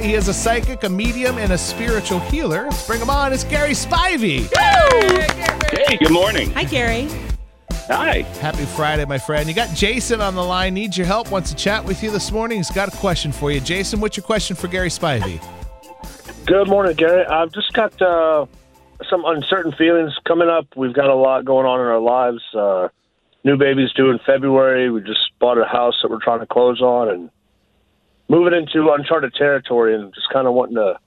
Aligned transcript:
He 0.00 0.14
is 0.14 0.28
a 0.28 0.34
psychic, 0.34 0.82
a 0.84 0.88
medium, 0.88 1.36
and 1.36 1.52
a 1.52 1.58
spiritual 1.58 2.20
healer. 2.20 2.64
Let's 2.64 2.86
bring 2.86 3.02
him 3.02 3.10
on. 3.10 3.34
It's 3.34 3.44
Gary 3.44 3.72
Spivey. 3.72 4.48
Hey, 5.70 5.98
good 5.98 6.10
morning. 6.10 6.50
Hi, 6.52 6.64
Gary. 6.64 7.06
Hi. 7.86 8.22
Happy 8.40 8.64
Friday, 8.64 9.04
my 9.04 9.18
friend. 9.18 9.46
You 9.46 9.54
got 9.54 9.74
Jason 9.74 10.22
on 10.22 10.34
the 10.34 10.42
line. 10.42 10.72
Needs 10.72 10.96
your 10.96 11.06
help. 11.06 11.30
Wants 11.30 11.50
to 11.50 11.56
chat 11.56 11.84
with 11.84 12.02
you 12.02 12.10
this 12.10 12.32
morning. 12.32 12.56
He's 12.56 12.70
got 12.70 12.88
a 12.88 12.96
question 12.96 13.30
for 13.30 13.52
you. 13.52 13.60
Jason, 13.60 14.00
what's 14.00 14.16
your 14.16 14.24
question 14.24 14.56
for 14.56 14.68
Gary 14.68 14.88
Spivey? 14.88 15.38
Good 16.46 16.68
morning, 16.68 16.96
Gary. 16.96 17.26
I've 17.26 17.52
just 17.52 17.70
got 17.74 18.00
uh, 18.00 18.46
some 19.10 19.26
uncertain 19.26 19.72
feelings 19.72 20.16
coming 20.26 20.48
up. 20.48 20.66
We've 20.76 20.94
got 20.94 21.10
a 21.10 21.14
lot 21.14 21.44
going 21.44 21.66
on 21.66 21.78
in 21.78 21.86
our 21.86 22.00
lives. 22.00 22.42
Uh, 22.54 22.88
new 23.44 23.58
baby's 23.58 23.92
due 23.92 24.10
in 24.10 24.18
February. 24.24 24.90
We 24.90 25.02
just 25.02 25.30
bought 25.38 25.58
a 25.58 25.66
house 25.66 25.98
that 26.00 26.10
we're 26.10 26.22
trying 26.22 26.40
to 26.40 26.46
close 26.46 26.80
on 26.80 27.10
and 27.10 27.30
moving 28.30 28.54
into 28.54 28.90
uncharted 28.92 29.34
territory 29.34 29.94
and 29.94 30.14
just 30.14 30.30
kind 30.32 30.46
of 30.46 30.54
wanting 30.54 30.76
to 30.76 30.98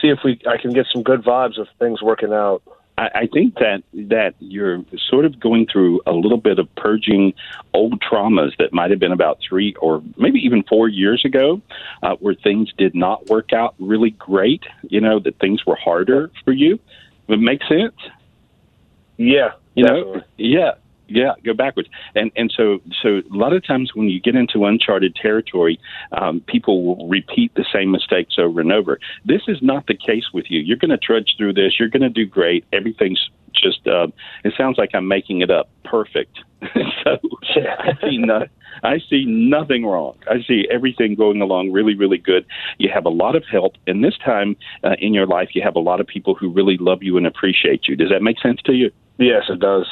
see 0.00 0.08
if 0.08 0.20
we 0.24 0.40
I 0.48 0.56
can 0.56 0.72
get 0.72 0.86
some 0.92 1.02
good 1.02 1.22
vibes 1.22 1.58
of 1.58 1.66
things 1.78 2.00
working 2.00 2.32
out. 2.32 2.62
I, 2.96 3.10
I 3.14 3.26
think 3.26 3.56
that 3.56 3.82
that 3.94 4.34
you're 4.38 4.82
sort 5.10 5.24
of 5.24 5.38
going 5.40 5.66
through 5.66 6.00
a 6.06 6.12
little 6.12 6.38
bit 6.38 6.58
of 6.60 6.72
purging 6.76 7.34
old 7.74 8.00
traumas 8.00 8.56
that 8.58 8.72
might 8.72 8.90
have 8.90 9.00
been 9.00 9.12
about 9.12 9.38
three 9.46 9.74
or 9.80 10.02
maybe 10.16 10.38
even 10.38 10.62
four 10.62 10.88
years 10.88 11.24
ago, 11.24 11.60
uh, 12.02 12.14
where 12.20 12.34
things 12.34 12.72
did 12.78 12.94
not 12.94 13.26
work 13.26 13.52
out 13.52 13.74
really 13.80 14.10
great. 14.10 14.62
You 14.82 15.00
know 15.00 15.18
that 15.18 15.38
things 15.40 15.66
were 15.66 15.76
harder 15.76 16.30
for 16.44 16.52
you. 16.52 16.78
It 17.28 17.40
makes 17.40 17.66
sense. 17.68 17.96
Yeah, 19.16 19.52
You 19.74 19.84
definitely. 19.84 20.18
know, 20.18 20.24
yeah, 20.36 20.72
yeah, 21.08 21.32
go 21.44 21.54
backwards. 21.54 21.88
And 22.14 22.30
and 22.36 22.52
so 22.54 22.80
so 23.02 23.18
a 23.18 23.36
lot 23.36 23.52
of 23.52 23.64
times 23.64 23.94
when 23.94 24.08
you 24.08 24.20
get 24.20 24.34
into 24.34 24.64
uncharted 24.64 25.14
territory, 25.14 25.78
um, 26.12 26.40
people 26.40 26.84
will 26.84 27.08
repeat 27.08 27.54
the 27.54 27.64
same 27.72 27.90
mistakes 27.90 28.36
over 28.38 28.60
and 28.60 28.72
over. 28.72 28.98
This 29.24 29.42
is 29.48 29.58
not 29.62 29.86
the 29.86 29.96
case 29.96 30.32
with 30.32 30.46
you. 30.48 30.60
You're 30.60 30.76
going 30.76 30.90
to 30.90 30.98
trudge 30.98 31.34
through 31.36 31.54
this. 31.54 31.78
You're 31.78 31.88
going 31.88 32.02
to 32.02 32.08
do 32.08 32.26
great. 32.26 32.64
Everything's 32.72 33.30
just. 33.54 33.86
Uh, 33.86 34.08
it 34.44 34.54
sounds 34.56 34.78
like 34.78 34.90
I'm 34.94 35.08
making 35.08 35.40
it 35.40 35.50
up. 35.50 35.68
Perfect. 35.84 36.38
so 37.04 37.18
I 37.56 37.92
see 38.00 38.18
no, 38.18 38.46
I 38.82 38.98
see 39.10 39.24
nothing 39.26 39.84
wrong. 39.84 40.16
I 40.28 40.42
see 40.46 40.66
everything 40.70 41.14
going 41.14 41.40
along 41.40 41.72
really, 41.72 41.94
really 41.94 42.18
good. 42.18 42.46
You 42.78 42.90
have 42.92 43.04
a 43.04 43.10
lot 43.10 43.36
of 43.36 43.44
help, 43.50 43.74
and 43.86 44.02
this 44.02 44.16
time 44.24 44.56
uh, 44.82 44.96
in 44.98 45.14
your 45.14 45.26
life, 45.26 45.50
you 45.54 45.62
have 45.62 45.76
a 45.76 45.80
lot 45.80 46.00
of 46.00 46.06
people 46.06 46.34
who 46.34 46.50
really 46.50 46.76
love 46.78 47.02
you 47.02 47.16
and 47.16 47.26
appreciate 47.26 47.86
you. 47.86 47.96
Does 47.96 48.10
that 48.10 48.22
make 48.22 48.40
sense 48.40 48.60
to 48.62 48.72
you? 48.72 48.90
Yes, 49.18 49.44
it 49.48 49.60
does. 49.60 49.86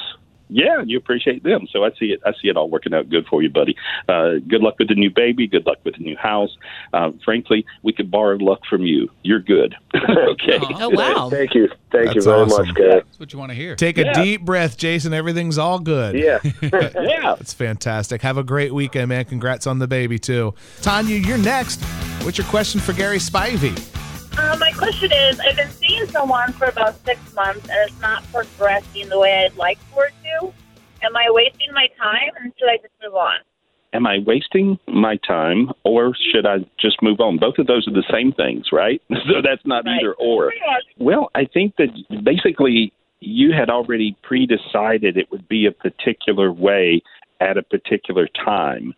Yeah, 0.48 0.83
you 0.84 0.98
appreciate 0.98 1.42
them. 1.42 1.67
So 1.70 1.84
I 1.84 1.91
see 1.98 2.06
it. 2.06 2.20
I 2.25 2.33
see 2.33 2.48
it 2.48 2.56
all 2.56 2.69
working 2.69 2.95
out 2.95 3.09
good 3.09 3.27
for 3.27 3.42
you, 3.42 3.50
buddy. 3.50 3.77
Uh, 4.09 4.35
good 4.46 4.61
luck 4.61 4.79
with 4.79 4.89
the 4.89 4.95
new 4.95 5.11
baby. 5.11 5.46
Good 5.46 5.67
luck 5.67 5.79
with 5.85 5.96
the 5.96 6.02
new 6.02 6.17
house. 6.17 6.57
Uh, 6.92 7.13
frankly, 7.24 7.64
we 7.83 7.92
could 7.92 8.11
borrow 8.11 8.36
luck 8.36 8.61
from 8.68 8.83
you. 8.83 9.11
You're 9.23 9.41
good. 9.41 9.74
okay. 9.95 10.61
Oh, 10.77 10.91
wow. 10.91 11.30
Thank 11.30 11.55
you. 11.55 11.68
Thank 11.92 12.14
you 12.14 12.23
very 12.23 12.42
awesome. 12.42 12.67
much, 12.67 12.74
Gary. 12.74 12.95
That's 12.95 13.20
what 13.20 13.33
you 13.33 13.39
want 13.39 13.51
to 13.51 13.55
hear. 13.55 13.77
Take 13.77 13.96
a 13.96 14.13
deep 14.13 14.42
breath, 14.42 14.77
Jason. 14.77 15.14
Everything's 15.14 15.57
all 15.57 15.79
good. 15.79 16.14
Yeah. 16.18 16.41
yeah. 16.63 17.36
That's 17.39 17.55
fantastic. 17.55 18.20
Have 18.23 18.36
a 18.36 18.42
great 18.42 18.74
weekend, 18.74 19.08
man. 19.08 19.24
Congrats 19.24 19.67
on 19.67 19.79
the 19.79 19.86
baby, 19.86 20.18
too. 20.18 20.55
Tanya, 20.83 21.17
you're 21.17 21.39
next. 21.39 21.83
What's 22.23 22.39
your 22.39 22.47
question 22.48 22.80
for 22.80 22.92
Gary 22.92 23.18
Spivey? 23.18 24.04
Uh, 24.36 24.56
my 24.58 24.72
question 24.72 25.11
is, 25.12 25.39
I've 25.40 25.56
been 25.56 25.70
seeing 25.70 26.06
someone 26.06 26.52
for 26.52 26.64
about 26.67 26.96
six 27.05 27.20
months, 27.34 27.68
and 27.68 27.90
it's 27.90 28.00
not 28.00 28.24
progressing 28.33 29.08
the 29.08 29.18
way 29.18 29.45
I'd 29.45 29.56
like 29.56 29.78
for 29.92 30.06
it 30.06 30.14
to. 30.24 30.52
Am 31.02 31.17
I 31.17 31.27
wasting 31.28 31.72
my 31.72 31.86
time, 32.00 32.30
and 32.40 32.52
should 32.58 32.68
I 32.68 32.77
just 32.78 32.92
move 33.02 33.14
on? 33.14 33.36
Am 33.92 34.06
I 34.06 34.18
wasting 34.27 34.78
my 34.89 35.18
time, 35.27 35.70
or 35.84 36.14
should 36.33 36.46
I 36.46 36.58
just 36.80 37.00
move 37.00 37.20
on? 37.20 37.39
Both 37.39 37.58
of 37.58 37.68
those 37.68 37.86
are 37.86 37.92
the 37.92 38.05
same 38.11 38.33
things, 38.33 38.67
right? 38.73 39.00
so 39.11 39.40
that's 39.42 39.64
not 39.64 39.84
Right. 39.84 40.00
either 40.00 40.14
or. 40.14 40.52
Well, 40.98 41.30
I 41.34 41.44
think 41.44 41.77
that 41.77 41.89
basically 42.24 42.92
you 43.20 43.52
had 43.52 43.70
already 43.70 44.17
pre-decided 44.23 45.17
it 45.17 45.30
would 45.30 45.46
be 45.46 45.67
a 45.67 45.73
particular 45.73 46.52
way 46.52 47.02
at 47.40 47.56
a 47.56 47.62
particular 47.62 48.28
time. 48.44 48.94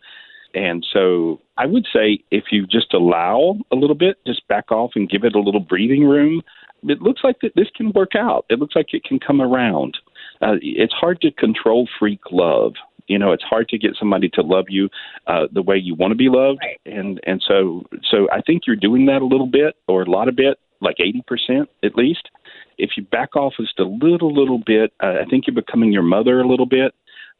And 0.53 0.85
so 0.93 1.39
I 1.57 1.65
would 1.65 1.85
say 1.93 2.19
if 2.31 2.45
you 2.51 2.65
just 2.65 2.93
allow 2.93 3.57
a 3.71 3.75
little 3.75 3.95
bit, 3.95 4.17
just 4.25 4.47
back 4.47 4.71
off 4.71 4.91
and 4.95 5.09
give 5.09 5.23
it 5.23 5.35
a 5.35 5.39
little 5.39 5.59
breathing 5.59 6.05
room, 6.05 6.41
it 6.83 7.01
looks 7.01 7.21
like 7.23 7.37
that 7.41 7.53
this 7.55 7.67
can 7.75 7.91
work 7.91 8.11
out. 8.15 8.45
It 8.49 8.59
looks 8.59 8.75
like 8.75 8.93
it 8.93 9.03
can 9.03 9.19
come 9.19 9.41
around. 9.41 9.97
Uh, 10.41 10.55
it's 10.61 10.93
hard 10.93 11.19
to 11.21 11.31
control 11.31 11.87
freak 11.99 12.19
love. 12.31 12.73
You 13.07 13.17
know, 13.17 13.31
it's 13.31 13.43
hard 13.43 13.69
to 13.69 13.77
get 13.77 13.95
somebody 13.97 14.29
to 14.33 14.41
love 14.41 14.65
you 14.69 14.89
uh, 15.27 15.47
the 15.51 15.61
way 15.61 15.77
you 15.77 15.95
want 15.95 16.11
to 16.11 16.15
be 16.15 16.27
loved, 16.29 16.59
Right. 16.61 16.79
and 16.85 17.19
and 17.25 17.41
so 17.47 17.85
so 18.11 18.27
I 18.31 18.41
think 18.41 18.63
you're 18.67 18.75
doing 18.75 19.05
that 19.05 19.21
a 19.21 19.25
little 19.25 19.47
bit 19.47 19.75
or 19.87 20.01
a 20.01 20.09
lot 20.09 20.27
of 20.27 20.35
bit, 20.35 20.59
like 20.81 20.97
eighty 20.99 21.23
percent 21.25 21.69
at 21.83 21.95
least. 21.95 22.29
If 22.77 22.91
you 22.97 23.03
back 23.03 23.35
off 23.35 23.53
just 23.59 23.79
a 23.79 23.85
little 23.85 24.33
little 24.33 24.59
bit, 24.63 24.91
uh, 25.01 25.15
I 25.21 25.25
think 25.29 25.47
you're 25.47 25.55
becoming 25.55 25.93
your 25.93 26.03
mother 26.03 26.41
a 26.41 26.47
little 26.47 26.65
bit. 26.65 26.93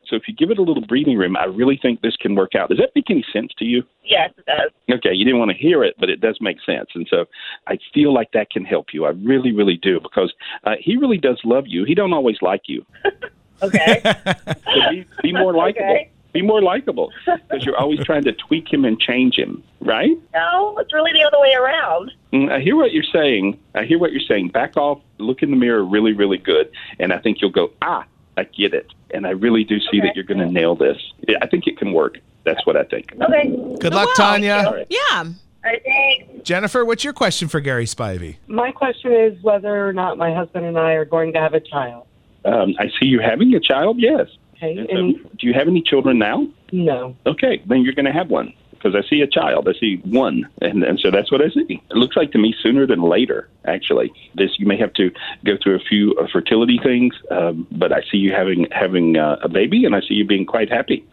So 0.09 0.15
if 0.15 0.27
you 0.27 0.33
give 0.33 0.51
it 0.51 0.57
a 0.57 0.61
little 0.61 0.85
breathing 0.85 1.17
room, 1.17 1.35
I 1.35 1.45
really 1.45 1.77
think 1.81 2.01
this 2.01 2.15
can 2.15 2.35
work 2.35 2.55
out. 2.55 2.69
Does 2.69 2.77
that 2.77 2.91
make 2.95 3.09
any 3.09 3.25
sense 3.33 3.51
to 3.59 3.65
you? 3.65 3.83
Yes, 4.03 4.31
it 4.37 4.45
does. 4.45 4.71
Okay, 4.97 5.13
you 5.13 5.25
didn't 5.25 5.39
want 5.39 5.51
to 5.51 5.57
hear 5.57 5.83
it, 5.83 5.95
but 5.99 6.09
it 6.09 6.21
does 6.21 6.37
make 6.41 6.57
sense. 6.65 6.89
And 6.95 7.07
so 7.09 7.25
I 7.67 7.77
feel 7.93 8.13
like 8.13 8.31
that 8.31 8.49
can 8.49 8.65
help 8.65 8.87
you. 8.93 9.05
I 9.05 9.09
really, 9.09 9.51
really 9.51 9.77
do 9.81 9.99
because 9.99 10.33
uh, 10.63 10.75
he 10.79 10.97
really 10.97 11.17
does 11.17 11.39
love 11.43 11.65
you. 11.67 11.83
He 11.83 11.95
don't 11.95 12.13
always 12.13 12.37
like 12.41 12.63
you. 12.67 12.85
Okay. 13.61 14.01
So 14.45 14.91
be, 14.91 15.05
be 15.23 15.33
more 15.33 15.53
likable. 15.53 15.89
Okay. 15.89 16.11
Be 16.33 16.41
more 16.41 16.61
likable 16.61 17.11
because 17.25 17.65
you're 17.65 17.77
always 17.77 18.03
trying 18.03 18.23
to 18.25 18.33
tweak 18.33 18.71
him 18.71 18.85
and 18.85 18.99
change 18.99 19.35
him, 19.35 19.63
right? 19.79 20.15
no, 20.33 20.77
it's 20.77 20.93
really 20.93 21.11
the 21.13 21.23
other 21.25 21.39
way 21.39 21.53
around. 21.53 22.11
Mm, 22.31 22.51
I 22.51 22.59
hear 22.59 22.75
what 22.75 22.91
you're 22.91 23.03
saying. 23.11 23.57
I 23.73 23.85
hear 23.85 23.97
what 23.97 24.11
you're 24.11 24.21
saying. 24.27 24.49
Back 24.49 24.77
off, 24.77 24.99
look 25.17 25.41
in 25.41 25.49
the 25.49 25.55
mirror 25.55 25.83
really, 25.83 26.13
really 26.13 26.37
good, 26.37 26.69
and 26.99 27.11
I 27.11 27.17
think 27.17 27.37
you'll 27.41 27.49
go, 27.49 27.71
ah, 27.81 28.05
I 28.37 28.43
get 28.43 28.73
it. 28.73 28.87
And 29.13 29.25
I 29.25 29.31
really 29.31 29.63
do 29.63 29.79
see 29.79 29.87
Okay. 29.97 30.01
that 30.01 30.15
you're 30.15 30.23
going 30.25 30.39
to 30.39 30.45
nail 30.51 30.75
this. 30.75 30.97
Yeah, 31.27 31.37
I 31.41 31.47
think 31.47 31.67
it 31.67 31.77
can 31.77 31.91
work. 31.93 32.19
That's 32.43 32.65
what 32.65 32.77
I 32.77 32.83
think. 32.83 33.13
Okay. 33.21 33.49
Good 33.79 33.93
luck, 33.93 34.07
wow. 34.17 34.31
Tanya. 34.31 34.63
All 34.67 34.73
right. 34.73 34.87
Yeah. 34.89 34.99
All 35.23 35.25
right, 35.63 35.81
thanks. 35.83 36.43
Jennifer, 36.47 36.85
what's 36.85 37.03
your 37.03 37.13
question 37.13 37.47
for 37.49 37.59
Gary 37.59 37.85
Spivey? 37.85 38.37
My 38.47 38.71
question 38.71 39.11
is 39.11 39.41
whether 39.43 39.87
or 39.87 39.91
not 39.91 40.17
my 40.17 40.33
husband 40.33 40.65
and 40.65 40.77
I 40.77 40.93
are 40.93 41.03
going 41.05 41.33
to 41.33 41.39
have 41.39 41.53
a 41.53 41.59
child. 41.59 42.05
Um, 42.45 42.75
I 42.79 42.85
see 42.99 43.07
you 43.07 43.19
having 43.19 43.53
a 43.55 43.59
child, 43.59 43.97
yes. 43.99 44.27
Okay, 44.55 44.77
And 44.77 44.87
so, 44.89 44.95
and 44.97 45.37
do 45.39 45.47
you 45.47 45.53
have 45.53 45.67
any 45.67 45.81
children 45.81 46.17
now? 46.19 46.47
no, 46.71 47.15
Okay, 47.25 47.61
then 47.65 47.81
you're 47.81 47.93
going 47.93 48.05
to 48.05 48.11
have 48.13 48.29
one 48.29 48.53
because 48.77 48.95
I 48.95 49.07
see 49.09 49.21
a 49.21 49.27
child. 49.27 49.67
I 49.67 49.73
see 49.79 49.97
one, 50.05 50.47
and 50.61 50.83
and 50.83 50.99
so 50.99 51.11
that's 51.11 51.31
what 51.31 51.41
I 51.41 51.49
see. 51.49 51.81
It 51.91 51.95
looks 51.97 52.15
like 52.15 52.31
to 52.31 52.37
me 52.37 52.55
sooner 52.61 52.85
than 52.85 53.01
later. 53.01 53.49
Actually, 53.65 54.11
this 54.35 54.51
you 54.59 54.65
may 54.65 54.77
have 54.77 54.93
to 54.93 55.11
go 55.45 55.57
through 55.61 55.75
a 55.75 55.79
few 55.79 56.13
uh, 56.15 56.27
fertility 56.31 56.79
things, 56.81 57.13
um, 57.31 57.67
but 57.71 57.91
I 57.91 58.01
see 58.11 58.17
you 58.17 58.31
having 58.31 58.67
having 58.71 59.17
uh, 59.17 59.37
a 59.41 59.49
baby, 59.49 59.85
and 59.85 59.95
I 59.95 60.01
see 60.01 60.13
you 60.15 60.25
being 60.25 60.45
quite 60.45 60.71
happy. 60.71 61.05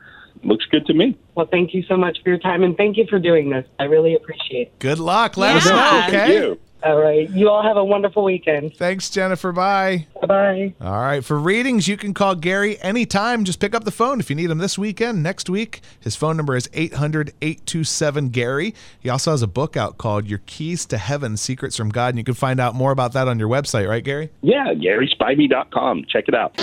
Looks 0.43 0.67
good 0.67 0.85
to 0.87 0.95
me. 0.95 1.17
well, 1.37 1.47
thank 1.51 1.73
you 1.73 1.83
so 1.85 1.97
much 1.97 2.23
for 2.23 2.29
your 2.29 2.39
time 2.39 2.63
and 2.65 2.77
thank 2.77 2.99
you 2.99 3.07
for 3.09 3.19
doing 3.19 3.49
this. 3.49 3.65
I 3.79 3.85
really 3.85 4.15
appreciate 4.15 4.67
it. 4.69 4.79
Good 4.79 4.99
luck. 4.99 5.39
Let 5.39 5.57
us 5.57 5.65
Yeah. 5.65 5.73
know, 5.73 6.01
Thank 6.11 6.15
okay? 6.55 6.61
You. 6.85 6.91
All 6.91 7.01
right, 7.01 7.29
you 7.31 7.49
all 7.49 7.63
have 7.63 7.77
a 7.77 7.85
wonderful 7.85 8.25
weekend. 8.25 8.77
Thanks, 8.77 9.11
Jennifer. 9.11 9.53
Bye. 9.53 10.07
Bye 10.21 10.27
bye. 10.27 10.75
All 10.81 11.01
right. 11.01 11.25
For 11.25 11.39
readings, 11.39 11.89
you 11.89 11.97
can 11.97 12.15
call 12.15 12.35
Gary 12.35 12.81
anytime. 12.81 13.45
Just 13.45 13.61
pick 13.61 13.75
up 13.75 13.85
the 13.85 13.91
phone 13.91 14.21
if 14.21 14.29
you 14.31 14.37
need 14.37 14.51
him 14.51 14.59
this 14.59 14.79
weekend, 14.79 15.23
next 15.23 15.49
week. 15.49 15.81
His 16.01 16.17
phone 16.17 16.37
number 16.37 16.57
is 16.57 16.69
800 16.73 17.33
827 17.41 18.29
Gary. 18.31 18.75
He 19.01 19.09
also 19.09 19.31
has 19.31 19.43
a 19.43 19.47
book 19.47 19.77
out 19.77 19.99
called 19.99 20.27
Your 20.27 20.41
Keys 20.47 20.87
to 20.87 20.99
Heaven 20.99 21.37
Secrets 21.37 21.77
from 21.77 21.89
God. 21.91 22.11
And 22.11 22.19
you 22.19 22.25
can 22.25 22.35
find 22.35 22.61
out 22.61 22.75
more 22.75 22.93
about 22.93 23.13
that 23.13 23.29
on 23.29 23.39
your 23.39 23.49
website, 23.49 23.89
right, 23.89 24.05
Gary? 24.05 24.31
Yeah, 24.43 24.75
GarySpivey.com. 24.75 26.05
Check 26.09 26.25
it 26.29 26.35
out. 26.35 26.57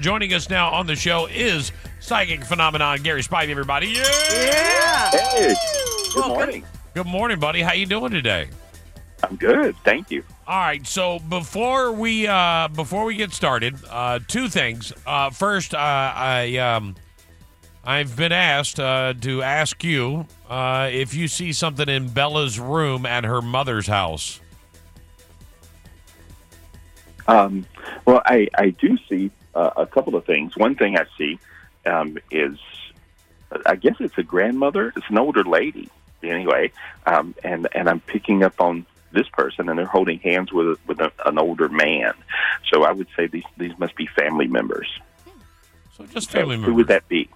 Joining 0.00 0.32
us 0.32 0.48
now 0.48 0.70
on 0.70 0.86
the 0.86 0.96
show 0.96 1.26
is 1.26 1.72
psychic 2.00 2.44
phenomenon 2.44 3.02
Gary 3.02 3.22
Spivey. 3.22 3.50
Everybody, 3.50 3.88
yeah! 3.88 5.10
Hey, 5.10 5.54
good 6.14 6.26
morning. 6.28 6.62
Good 6.62 6.79
morning, 7.06 7.38
buddy. 7.38 7.62
How 7.62 7.72
you 7.72 7.86
doing 7.86 8.12
today? 8.12 8.48
I'm 9.22 9.36
good. 9.36 9.76
Thank 9.84 10.10
you. 10.10 10.24
All 10.46 10.58
right. 10.58 10.86
So 10.86 11.18
before 11.18 11.92
we 11.92 12.26
uh, 12.26 12.68
before 12.68 13.04
we 13.04 13.16
get 13.16 13.32
started, 13.32 13.76
uh, 13.88 14.20
two 14.26 14.48
things. 14.48 14.92
Uh, 15.06 15.30
first, 15.30 15.74
uh, 15.74 15.78
I 15.78 16.56
um, 16.56 16.96
I've 17.84 18.16
been 18.16 18.32
asked 18.32 18.78
uh, 18.78 19.14
to 19.20 19.42
ask 19.42 19.82
you 19.82 20.26
uh, 20.48 20.90
if 20.92 21.14
you 21.14 21.28
see 21.28 21.52
something 21.52 21.88
in 21.88 22.08
Bella's 22.08 22.58
room 22.58 23.06
at 23.06 23.24
her 23.24 23.40
mother's 23.40 23.86
house. 23.86 24.40
Um, 27.26 27.64
well, 28.06 28.22
I, 28.26 28.48
I 28.54 28.70
do 28.70 28.98
see 29.08 29.30
uh, 29.54 29.70
a 29.76 29.86
couple 29.86 30.16
of 30.16 30.24
things. 30.26 30.56
One 30.56 30.74
thing 30.74 30.98
I 30.98 31.06
see 31.16 31.38
um, 31.86 32.18
is, 32.30 32.58
I 33.66 33.76
guess 33.76 33.96
it's 34.00 34.18
a 34.18 34.22
grandmother. 34.22 34.92
It's 34.96 35.08
an 35.08 35.18
older 35.18 35.44
lady, 35.44 35.88
anyway, 36.22 36.72
um, 37.06 37.34
and 37.44 37.68
and 37.72 37.88
I'm 37.88 38.00
picking 38.00 38.42
up 38.42 38.60
on 38.60 38.86
this 39.12 39.28
person, 39.28 39.68
and 39.68 39.78
they're 39.78 39.86
holding 39.86 40.18
hands 40.20 40.52
with 40.52 40.78
with 40.86 41.00
a, 41.00 41.12
an 41.26 41.38
older 41.38 41.68
man. 41.68 42.12
So 42.72 42.84
I 42.84 42.92
would 42.92 43.08
say 43.16 43.26
these 43.26 43.44
these 43.56 43.76
must 43.78 43.96
be 43.96 44.06
family 44.06 44.46
members. 44.46 44.88
So 45.96 46.06
just 46.06 46.30
family 46.30 46.56
members. 46.56 46.68
Who 46.68 46.74
would 46.76 46.88
that 46.88 47.08
be? 47.08 47.28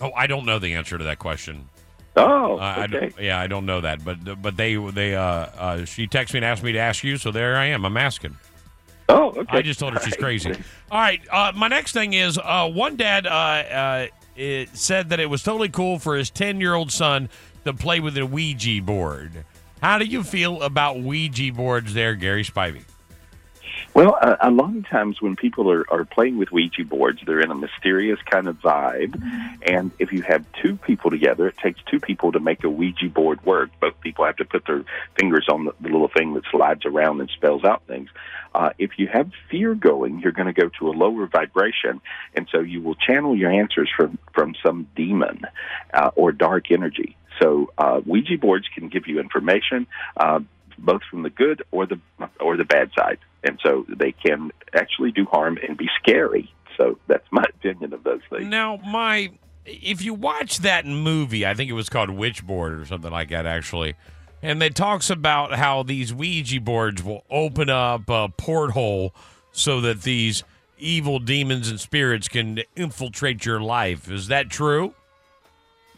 Oh, 0.00 0.12
I 0.16 0.26
don't 0.26 0.44
know 0.44 0.58
the 0.58 0.74
answer 0.74 0.98
to 0.98 1.04
that 1.04 1.18
question. 1.18 1.68
Oh, 2.16 2.58
Uh, 2.58 2.86
okay. 2.92 3.10
yeah, 3.20 3.40
I 3.40 3.48
don't 3.48 3.66
know 3.66 3.80
that, 3.80 4.04
but 4.04 4.40
but 4.40 4.56
they 4.56 4.76
they 4.76 5.14
uh, 5.16 5.22
uh, 5.24 5.84
she 5.84 6.06
texted 6.06 6.34
me 6.34 6.38
and 6.38 6.44
asked 6.44 6.62
me 6.62 6.72
to 6.72 6.78
ask 6.78 7.02
you, 7.02 7.16
so 7.16 7.30
there 7.30 7.56
I 7.56 7.66
am. 7.66 7.84
I'm 7.84 7.96
asking. 7.96 8.36
Oh, 9.08 9.30
okay. 9.30 9.58
I 9.58 9.62
just 9.62 9.80
told 9.80 9.92
her 9.94 10.00
she's 10.00 10.16
crazy. 10.16 10.50
All 10.90 10.98
right. 11.00 11.20
Uh, 11.30 11.52
my 11.54 11.68
next 11.68 11.92
thing 11.92 12.14
is 12.14 12.38
uh, 12.38 12.70
one 12.70 12.96
dad 12.96 13.26
uh, 13.26 13.30
uh, 13.30 14.06
it 14.36 14.74
said 14.76 15.10
that 15.10 15.20
it 15.20 15.28
was 15.28 15.42
totally 15.42 15.68
cool 15.68 15.98
for 15.98 16.16
his 16.16 16.30
10 16.30 16.58
year 16.60 16.74
old 16.74 16.90
son 16.90 17.28
to 17.64 17.74
play 17.74 18.00
with 18.00 18.16
a 18.16 18.26
Ouija 18.26 18.82
board. 18.82 19.44
How 19.82 19.98
do 19.98 20.04
you 20.04 20.22
feel 20.22 20.62
about 20.62 21.00
Ouija 21.00 21.52
boards 21.52 21.94
there, 21.94 22.14
Gary 22.14 22.44
Spivey? 22.44 22.84
Well, 23.94 24.18
uh, 24.20 24.36
a 24.40 24.50
lot 24.50 24.76
of 24.76 24.88
times 24.88 25.22
when 25.22 25.36
people 25.36 25.70
are, 25.70 25.84
are 25.88 26.04
playing 26.04 26.36
with 26.36 26.50
Ouija 26.50 26.84
boards, 26.84 27.20
they're 27.24 27.40
in 27.40 27.52
a 27.52 27.54
mysterious 27.54 28.18
kind 28.28 28.48
of 28.48 28.56
vibe. 28.56 29.22
And 29.62 29.92
if 30.00 30.10
you 30.10 30.22
have 30.22 30.44
two 30.60 30.74
people 30.76 31.10
together, 31.10 31.46
it 31.46 31.58
takes 31.58 31.80
two 31.88 32.00
people 32.00 32.32
to 32.32 32.40
make 32.40 32.64
a 32.64 32.68
Ouija 32.68 33.08
board 33.08 33.44
work. 33.46 33.70
Both 33.80 34.00
people 34.00 34.24
have 34.24 34.36
to 34.36 34.44
put 34.44 34.66
their 34.66 34.84
fingers 35.16 35.46
on 35.48 35.66
the, 35.66 35.74
the 35.80 35.90
little 35.90 36.08
thing 36.08 36.34
that 36.34 36.42
slides 36.50 36.84
around 36.84 37.20
and 37.20 37.30
spells 37.30 37.62
out 37.62 37.82
things. 37.86 38.10
Uh, 38.52 38.70
if 38.78 38.98
you 38.98 39.06
have 39.06 39.30
fear 39.48 39.76
going, 39.76 40.18
you're 40.18 40.32
going 40.32 40.52
to 40.52 40.60
go 40.60 40.68
to 40.80 40.88
a 40.88 40.90
lower 40.92 41.26
vibration. 41.28 42.00
And 42.34 42.48
so 42.50 42.60
you 42.60 42.82
will 42.82 42.96
channel 42.96 43.36
your 43.36 43.52
answers 43.52 43.90
from, 43.96 44.18
from 44.32 44.54
some 44.60 44.88
demon 44.96 45.42
uh, 45.92 46.10
or 46.16 46.32
dark 46.32 46.72
energy. 46.72 47.16
So 47.40 47.72
uh, 47.78 48.00
Ouija 48.04 48.38
boards 48.38 48.66
can 48.74 48.88
give 48.88 49.06
you 49.06 49.20
information, 49.20 49.86
uh, 50.16 50.40
both 50.78 51.02
from 51.10 51.22
the 51.22 51.30
good 51.30 51.62
or 51.70 51.86
the 51.86 52.00
or 52.40 52.56
the 52.56 52.64
bad 52.64 52.90
side, 52.96 53.18
and 53.42 53.58
so 53.64 53.86
they 53.88 54.12
can 54.12 54.50
actually 54.74 55.12
do 55.12 55.24
harm 55.24 55.58
and 55.66 55.76
be 55.76 55.88
scary. 56.00 56.52
So 56.76 56.98
that's 57.06 57.26
my 57.30 57.44
opinion 57.48 57.92
of 57.92 58.02
those 58.04 58.20
things. 58.30 58.46
Now, 58.46 58.78
my 58.84 59.30
if 59.66 60.02
you 60.02 60.14
watch 60.14 60.58
that 60.58 60.86
movie, 60.86 61.46
I 61.46 61.54
think 61.54 61.70
it 61.70 61.74
was 61.74 61.88
called 61.88 62.10
Witchboard 62.10 62.80
or 62.80 62.84
something 62.84 63.10
like 63.10 63.30
that, 63.30 63.46
actually, 63.46 63.94
and 64.42 64.62
it 64.62 64.74
talks 64.74 65.10
about 65.10 65.54
how 65.54 65.82
these 65.82 66.12
Ouija 66.12 66.60
boards 66.60 67.02
will 67.02 67.24
open 67.30 67.70
up 67.70 68.08
a 68.08 68.28
porthole 68.28 69.14
so 69.52 69.80
that 69.80 70.02
these 70.02 70.42
evil 70.78 71.18
demons 71.18 71.70
and 71.70 71.80
spirits 71.80 72.28
can 72.28 72.60
infiltrate 72.76 73.46
your 73.46 73.60
life. 73.60 74.10
Is 74.10 74.26
that 74.28 74.50
true? 74.50 74.94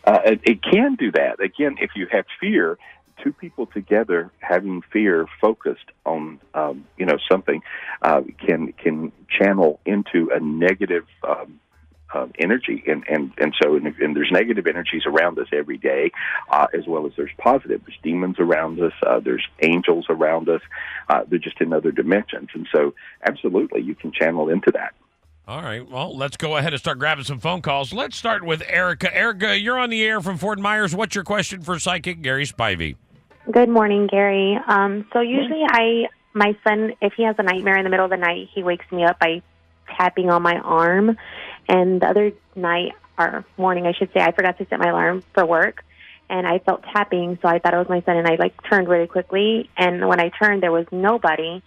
Uh, 0.07 0.21
it, 0.25 0.41
it 0.45 0.63
can 0.63 0.95
do 0.95 1.11
that. 1.13 1.41
Again, 1.41 1.77
if 1.81 1.91
you 1.97 2.07
have 2.13 2.25
fear, 2.41 2.79
two 3.23 3.33
people 3.33 3.67
together 3.67 4.31
having 4.39 4.83
fear 4.93 5.27
focused 5.41 5.91
on 6.05 6.39
um, 6.55 6.87
you 6.97 7.07
know 7.07 7.19
something 7.31 7.63
uh, 8.03 8.23
can 8.45 8.73
can 8.73 9.13
channel 9.29 9.81
into 9.85 10.31
a 10.35 10.41
negative. 10.41 11.05
Um, 11.27 11.61
um, 12.15 12.33
energy 12.39 12.85
and 12.87 13.05
and 13.09 13.33
and 13.37 13.53
so 13.61 13.75
and, 13.75 13.87
and 13.87 14.15
there's 14.15 14.31
negative 14.31 14.69
energies 14.69 15.03
around 15.07 15.39
us 15.41 15.49
every 15.53 15.77
day, 15.77 16.13
uh, 16.51 16.69
as 16.73 16.87
well 16.87 17.05
as 17.05 17.13
there's 17.17 17.33
positive. 17.37 17.83
There's 17.85 17.99
demons 18.01 18.37
around 18.39 18.81
us. 18.81 18.93
Uh, 19.05 19.19
there's 19.19 19.45
angels 19.61 20.07
around 20.09 20.49
us. 20.49 20.61
Uh, 21.09 21.25
they're 21.29 21.41
just 21.41 21.61
in 21.61 21.73
other 21.73 21.91
dimensions, 21.91 22.51
and 22.55 22.69
so 22.73 22.95
absolutely 23.27 23.83
you 23.83 23.97
can 23.97 24.13
channel 24.13 24.49
into 24.49 24.71
that. 24.71 24.95
All 25.49 25.63
right. 25.63 25.89
Well, 25.89 26.17
let's 26.17 26.37
go 26.37 26.57
ahead 26.57 26.73
and 26.73 26.81
start 26.81 26.99
grabbing 26.99 27.23
some 27.23 27.39
phone 27.39 27.63
calls. 27.63 27.93
Let's 27.93 28.17
start 28.17 28.45
with 28.45 28.65
Erica. 28.67 29.17
Erica, 29.17 29.57
you're 29.57 29.79
on 29.79 29.91
the 29.91 30.03
air 30.03 30.21
from 30.21 30.39
Fort 30.39 30.59
Myers. 30.59 30.93
What's 30.93 31.15
your 31.15 31.23
question 31.23 31.61
for 31.61 31.79
psychic 31.79 32.21
Gary 32.21 32.45
Spivey? 32.47 32.97
Good 33.53 33.69
morning, 33.69 34.09
Gary. 34.09 34.59
Um, 34.67 35.07
so 35.13 35.21
usually 35.21 35.63
I, 35.65 36.09
my 36.35 36.57
son, 36.67 36.95
if 37.01 37.13
he 37.17 37.23
has 37.23 37.37
a 37.39 37.45
nightmare 37.45 37.79
in 37.79 37.85
the 37.85 37.91
middle 37.91 38.05
of 38.05 38.11
the 38.11 38.17
night, 38.17 38.49
he 38.53 38.65
wakes 38.65 38.91
me 38.91 39.05
up 39.05 39.21
by 39.21 39.41
tapping 39.97 40.31
on 40.31 40.43
my 40.43 40.57
arm. 40.57 41.17
And 41.69 42.01
the 42.01 42.09
other 42.09 42.33
night 42.57 42.95
or 43.17 43.45
morning, 43.57 43.87
I 43.87 43.93
should 43.93 44.13
say, 44.13 44.21
I 44.21 44.33
forgot 44.33 44.59
to 44.59 44.67
set 44.69 44.81
my 44.81 44.89
alarm 44.89 45.23
for 45.33 45.47
work, 45.47 45.85
and 46.29 46.45
I 46.45 46.59
felt 46.59 46.83
tapping, 46.93 47.39
so 47.41 47.47
I 47.47 47.61
thought 47.61 47.73
it 47.73 47.79
was 47.79 47.89
my 47.89 48.03
son, 48.03 48.17
and 48.17 48.27
I 48.27 48.35
like 48.35 48.61
turned 48.69 48.89
really 48.89 49.07
quickly. 49.07 49.71
And 49.77 50.09
when 50.09 50.19
I 50.19 50.31
turned, 50.31 50.65
there 50.65 50.73
was 50.73 50.87
nobody. 50.91 51.63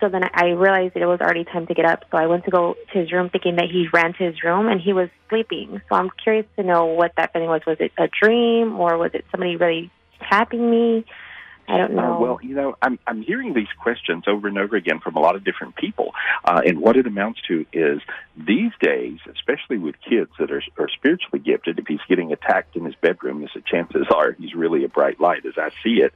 So 0.00 0.08
then 0.08 0.22
I 0.32 0.50
realized 0.50 0.94
that 0.94 1.02
it 1.02 1.06
was 1.06 1.20
already 1.20 1.44
time 1.44 1.66
to 1.66 1.74
get 1.74 1.84
up. 1.84 2.04
So 2.10 2.16
I 2.16 2.26
went 2.26 2.44
to 2.46 2.50
go 2.50 2.74
to 2.92 2.98
his 2.98 3.12
room, 3.12 3.28
thinking 3.30 3.56
that 3.56 3.66
he 3.70 3.86
ran 3.92 4.14
to 4.14 4.24
his 4.24 4.42
room, 4.42 4.68
and 4.68 4.80
he 4.80 4.92
was 4.92 5.08
sleeping. 5.28 5.80
So 5.88 5.96
I'm 5.96 6.10
curious 6.22 6.46
to 6.56 6.62
know 6.62 6.86
what 6.86 7.12
that 7.16 7.32
feeling 7.32 7.48
was. 7.48 7.62
Was 7.66 7.76
it 7.80 7.92
a 7.98 8.08
dream, 8.08 8.80
or 8.80 8.96
was 8.96 9.10
it 9.14 9.24
somebody 9.30 9.56
really 9.56 9.90
tapping 10.28 10.70
me? 10.70 11.04
I 11.70 11.78
don't 11.78 11.94
know. 11.94 12.14
Uh, 12.14 12.20
well, 12.20 12.38
you 12.42 12.54
know, 12.54 12.76
I'm 12.82 12.98
I'm 13.06 13.22
hearing 13.22 13.54
these 13.54 13.68
questions 13.80 14.24
over 14.26 14.48
and 14.48 14.58
over 14.58 14.74
again 14.74 14.98
from 14.98 15.14
a 15.14 15.20
lot 15.20 15.36
of 15.36 15.44
different 15.44 15.76
people, 15.76 16.12
uh, 16.44 16.62
and 16.66 16.80
what 16.80 16.96
it 16.96 17.06
amounts 17.06 17.40
to 17.46 17.64
is 17.72 18.00
these 18.36 18.72
days, 18.80 19.18
especially 19.30 19.78
with 19.78 19.94
kids 20.00 20.30
that 20.40 20.50
are 20.50 20.62
are 20.78 20.88
spiritually 20.88 21.38
gifted, 21.38 21.78
if 21.78 21.86
he's 21.86 22.00
getting 22.08 22.32
attacked 22.32 22.74
in 22.74 22.84
his 22.84 22.96
bedroom, 22.96 23.44
as 23.44 23.50
the 23.54 23.60
chances 23.60 24.06
are 24.14 24.32
he's 24.32 24.52
really 24.54 24.84
a 24.84 24.88
bright 24.88 25.20
light, 25.20 25.46
as 25.46 25.54
I 25.56 25.70
see 25.84 26.02
it, 26.02 26.12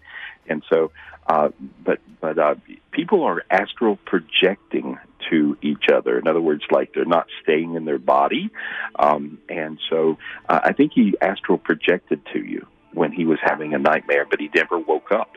and 0.48 0.64
so, 0.68 0.90
uh, 1.28 1.50
but 1.84 2.00
but 2.20 2.36
uh, 2.36 2.56
people 2.90 3.22
are 3.22 3.44
astral 3.48 3.96
projecting 4.04 4.98
to 5.30 5.56
each 5.62 5.84
other. 5.92 6.18
In 6.18 6.26
other 6.26 6.40
words, 6.40 6.64
like 6.72 6.94
they're 6.94 7.04
not 7.04 7.28
staying 7.44 7.74
in 7.74 7.84
their 7.84 8.00
body, 8.00 8.50
um, 8.98 9.38
and 9.48 9.78
so 9.88 10.18
uh, 10.48 10.60
I 10.64 10.72
think 10.72 10.92
he 10.94 11.14
astral 11.20 11.58
projected 11.58 12.22
to 12.32 12.40
you 12.40 12.66
when 12.92 13.12
he 13.12 13.24
was 13.24 13.38
having 13.40 13.72
a 13.72 13.78
nightmare, 13.78 14.26
but 14.28 14.40
he 14.40 14.50
never 14.52 14.78
woke 14.78 15.12
up. 15.12 15.36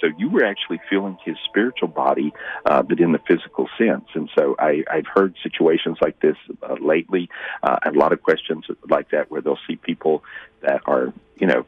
So 0.00 0.08
you 0.18 0.28
were 0.28 0.44
actually 0.44 0.80
feeling 0.88 1.18
his 1.24 1.36
spiritual 1.44 1.88
body, 1.88 2.32
uh, 2.64 2.82
but 2.82 3.00
in 3.00 3.12
the 3.12 3.20
physical 3.26 3.68
sense. 3.78 4.06
And 4.14 4.30
so 4.36 4.56
I, 4.58 4.84
I've 4.90 5.06
heard 5.06 5.34
situations 5.42 5.98
like 6.00 6.20
this 6.20 6.36
uh, 6.62 6.76
lately, 6.80 7.28
uh, 7.62 7.78
and 7.84 7.96
a 7.96 7.98
lot 7.98 8.12
of 8.12 8.22
questions 8.22 8.66
like 8.88 9.10
that 9.10 9.30
where 9.30 9.40
they'll 9.40 9.58
see 9.66 9.76
people 9.76 10.22
that 10.62 10.82
are, 10.86 11.12
you 11.38 11.46
know, 11.46 11.64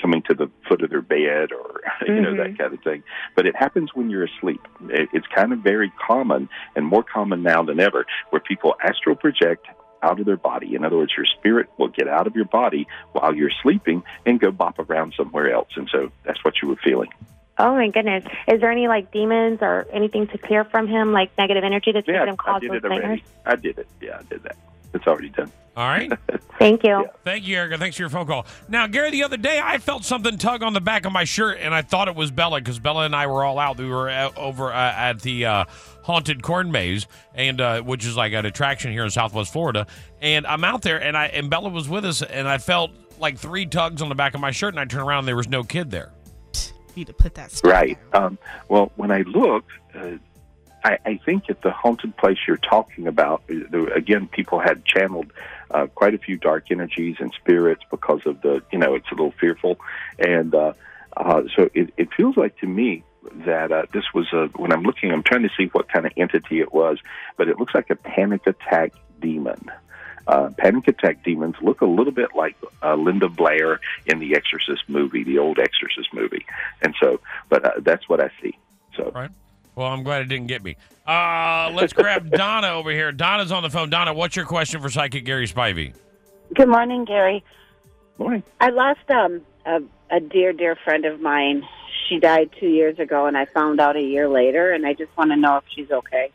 coming 0.00 0.22
to 0.22 0.34
the 0.34 0.48
foot 0.68 0.82
of 0.82 0.90
their 0.90 1.02
bed 1.02 1.50
or 1.52 1.80
you 2.06 2.20
know 2.20 2.36
that 2.36 2.56
kind 2.56 2.72
of 2.72 2.80
thing. 2.82 3.02
But 3.34 3.46
it 3.46 3.56
happens 3.56 3.90
when 3.94 4.10
you're 4.10 4.24
asleep. 4.24 4.60
It, 4.88 5.08
it's 5.12 5.26
kind 5.34 5.52
of 5.52 5.60
very 5.60 5.92
common 6.06 6.48
and 6.76 6.86
more 6.86 7.02
common 7.02 7.42
now 7.42 7.62
than 7.62 7.80
ever, 7.80 8.06
where 8.30 8.40
people 8.40 8.76
astral 8.82 9.16
project 9.16 9.66
out 10.02 10.20
of 10.20 10.26
their 10.26 10.36
body. 10.36 10.74
In 10.74 10.84
other 10.84 10.96
words, 10.96 11.12
your 11.16 11.26
spirit 11.26 11.68
will 11.76 11.88
get 11.88 12.08
out 12.08 12.26
of 12.26 12.36
your 12.36 12.44
body 12.44 12.86
while 13.12 13.34
you're 13.34 13.50
sleeping 13.62 14.02
and 14.24 14.38
go 14.38 14.50
bop 14.50 14.78
around 14.78 15.14
somewhere 15.16 15.52
else. 15.52 15.70
And 15.74 15.88
so 15.90 16.10
that's 16.24 16.42
what 16.44 16.54
you 16.62 16.68
were 16.68 16.78
feeling. 16.84 17.08
Oh 17.58 17.74
my 17.74 17.88
goodness! 17.88 18.24
Is 18.46 18.60
there 18.60 18.70
any 18.70 18.86
like 18.86 19.10
demons 19.10 19.58
or 19.62 19.86
anything 19.92 20.26
to 20.28 20.38
clear 20.38 20.64
from 20.64 20.86
him, 20.86 21.12
like 21.12 21.36
negative 21.36 21.64
energy 21.64 21.92
that's 21.92 22.06
Yeah, 22.06 22.20
making 22.24 22.28
him 22.28 22.36
I 22.38 22.42
cause 22.44 22.60
did 22.60 22.70
those 22.70 22.84
it 22.84 22.88
nightmares? 22.88 23.20
I 23.46 23.56
did 23.56 23.78
it. 23.78 23.88
Yeah, 24.00 24.18
I 24.20 24.22
did 24.22 24.42
that. 24.44 24.56
It's 24.94 25.06
already 25.06 25.30
done. 25.30 25.50
All 25.76 25.86
right. 25.86 26.10
Thank 26.58 26.82
you. 26.82 27.06
Thank 27.24 27.46
you, 27.46 27.56
Erica. 27.56 27.78
Thanks 27.78 27.96
for 27.96 28.02
your 28.02 28.10
phone 28.10 28.26
call. 28.26 28.46
Now, 28.68 28.88
Gary, 28.88 29.10
the 29.12 29.22
other 29.22 29.36
day 29.36 29.60
I 29.62 29.78
felt 29.78 30.04
something 30.04 30.36
tug 30.36 30.62
on 30.64 30.72
the 30.72 30.80
back 30.80 31.04
of 31.06 31.12
my 31.12 31.22
shirt, 31.22 31.58
and 31.60 31.72
I 31.72 31.82
thought 31.82 32.08
it 32.08 32.16
was 32.16 32.32
Bella 32.32 32.58
because 32.60 32.80
Bella 32.80 33.04
and 33.04 33.14
I 33.14 33.28
were 33.28 33.44
all 33.44 33.60
out. 33.60 33.78
We 33.78 33.88
were 33.88 34.10
uh, 34.10 34.32
over 34.36 34.72
uh, 34.72 34.76
at 34.76 35.20
the 35.22 35.46
uh, 35.46 35.64
haunted 36.02 36.42
corn 36.42 36.72
maze, 36.72 37.06
and 37.34 37.60
uh, 37.60 37.82
which 37.82 38.04
is 38.04 38.16
like 38.16 38.32
an 38.32 38.44
attraction 38.44 38.90
here 38.90 39.04
in 39.04 39.10
Southwest 39.10 39.52
Florida. 39.52 39.86
And 40.20 40.46
I'm 40.48 40.64
out 40.64 40.82
there, 40.82 41.00
and 41.00 41.16
I 41.16 41.26
and 41.26 41.48
Bella 41.48 41.68
was 41.68 41.88
with 41.88 42.04
us, 42.04 42.22
and 42.22 42.48
I 42.48 42.58
felt 42.58 42.90
like 43.20 43.38
three 43.38 43.66
tugs 43.66 44.02
on 44.02 44.08
the 44.08 44.14
back 44.16 44.34
of 44.34 44.40
my 44.40 44.50
shirt, 44.50 44.74
and 44.74 44.80
I 44.80 44.84
turned 44.84 45.06
around, 45.06 45.20
and 45.20 45.28
there 45.28 45.36
was 45.36 45.48
no 45.48 45.62
kid 45.62 45.92
there. 45.92 46.10
Need 46.98 47.06
to 47.06 47.12
put 47.12 47.34
that 47.34 47.50
stuff 47.50 47.70
Right. 47.70 47.98
Um, 48.12 48.38
well, 48.68 48.92
when 48.96 49.10
I 49.10 49.22
looked, 49.22 49.70
uh, 49.94 50.18
I, 50.84 50.98
I 51.04 51.20
think 51.24 51.50
at 51.50 51.62
the 51.62 51.70
haunted 51.70 52.16
place 52.16 52.38
you're 52.46 52.56
talking 52.56 53.06
about, 53.06 53.42
uh, 53.50 53.86
again, 53.86 54.28
people 54.28 54.58
had 54.58 54.84
channeled 54.84 55.32
uh, 55.70 55.86
quite 55.86 56.14
a 56.14 56.18
few 56.18 56.36
dark 56.36 56.70
energies 56.70 57.16
and 57.18 57.32
spirits 57.32 57.82
because 57.90 58.22
of 58.26 58.40
the, 58.42 58.62
you 58.72 58.78
know, 58.78 58.94
it's 58.94 59.08
a 59.10 59.14
little 59.14 59.34
fearful. 59.40 59.78
And 60.18 60.54
uh, 60.54 60.72
uh, 61.16 61.42
so 61.54 61.70
it, 61.74 61.92
it 61.96 62.08
feels 62.14 62.36
like 62.36 62.56
to 62.58 62.66
me 62.66 63.04
that 63.44 63.72
uh, 63.72 63.86
this 63.92 64.04
was 64.14 64.32
a, 64.32 64.46
when 64.56 64.72
I'm 64.72 64.82
looking, 64.82 65.12
I'm 65.12 65.22
trying 65.22 65.42
to 65.42 65.50
see 65.56 65.66
what 65.66 65.88
kind 65.88 66.06
of 66.06 66.12
entity 66.16 66.60
it 66.60 66.72
was, 66.72 66.98
but 67.36 67.48
it 67.48 67.58
looks 67.58 67.74
like 67.74 67.90
a 67.90 67.96
panic 67.96 68.46
attack 68.46 68.92
demon. 69.20 69.70
Uh, 70.28 70.50
panic 70.58 70.86
attack 70.86 71.24
demons 71.24 71.54
look 71.62 71.80
a 71.80 71.86
little 71.86 72.12
bit 72.12 72.28
like 72.36 72.54
uh, 72.82 72.94
Linda 72.94 73.30
Blair 73.30 73.80
in 74.04 74.18
the 74.18 74.36
Exorcist 74.36 74.82
movie, 74.86 75.24
the 75.24 75.38
old 75.38 75.58
Exorcist 75.58 76.12
movie, 76.12 76.44
and 76.82 76.94
so, 77.00 77.18
but 77.48 77.64
uh, 77.64 77.80
that's 77.80 78.08
what 78.10 78.20
I 78.22 78.30
see. 78.42 78.56
So 78.94 79.10
Right. 79.14 79.30
Well, 79.74 79.86
I'm 79.86 80.02
glad 80.02 80.22
it 80.22 80.24
didn't 80.24 80.48
get 80.48 80.62
me. 80.64 80.76
Uh, 81.06 81.70
let's 81.72 81.92
grab 81.92 82.30
Donna 82.36 82.68
over 82.70 82.90
here. 82.90 83.12
Donna's 83.12 83.52
on 83.52 83.62
the 83.62 83.70
phone. 83.70 83.90
Donna, 83.90 84.12
what's 84.12 84.34
your 84.34 84.44
question 84.44 84.82
for 84.82 84.90
Psychic 84.90 85.24
Gary 85.24 85.46
Spivey? 85.46 85.94
Good 86.54 86.68
morning, 86.68 87.04
Gary. 87.04 87.44
Morning. 88.18 88.42
I 88.60 88.70
lost 88.70 89.08
um, 89.08 89.40
a, 89.64 89.80
a 90.10 90.18
dear, 90.18 90.52
dear 90.52 90.74
friend 90.74 91.04
of 91.04 91.20
mine. 91.20 91.62
She 92.08 92.18
died 92.18 92.50
two 92.58 92.66
years 92.66 92.98
ago, 92.98 93.26
and 93.26 93.36
I 93.36 93.44
found 93.44 93.80
out 93.80 93.96
a 93.96 94.02
year 94.02 94.28
later, 94.28 94.72
and 94.72 94.84
I 94.84 94.94
just 94.94 95.16
want 95.16 95.30
to 95.30 95.36
know 95.36 95.58
if 95.58 95.64
she's 95.72 95.90
okay. 95.90 96.32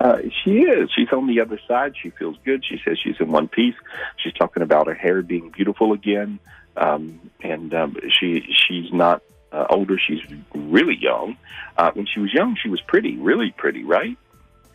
Uh, 0.00 0.18
she 0.44 0.58
is. 0.60 0.90
She's 0.94 1.10
on 1.12 1.26
the 1.26 1.40
other 1.40 1.58
side. 1.66 1.94
She 2.00 2.10
feels 2.10 2.36
good. 2.44 2.64
She 2.64 2.78
says 2.84 2.98
she's 3.02 3.16
in 3.18 3.30
one 3.32 3.48
piece. 3.48 3.74
She's 4.18 4.34
talking 4.34 4.62
about 4.62 4.88
her 4.88 4.94
hair 4.94 5.22
being 5.22 5.50
beautiful 5.50 5.92
again, 5.92 6.38
um, 6.76 7.20
and 7.40 7.72
um, 7.72 7.96
she 8.10 8.46
she's 8.52 8.92
not 8.92 9.22
uh, 9.52 9.66
older. 9.70 9.98
She's 9.98 10.20
really 10.54 10.96
young. 10.96 11.36
Uh, 11.78 11.92
when 11.94 12.06
she 12.06 12.20
was 12.20 12.32
young, 12.32 12.56
she 12.62 12.68
was 12.68 12.80
pretty, 12.82 13.16
really 13.16 13.54
pretty, 13.56 13.84
right? 13.84 14.16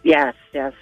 Yes, 0.03 0.33
yes. 0.53 0.73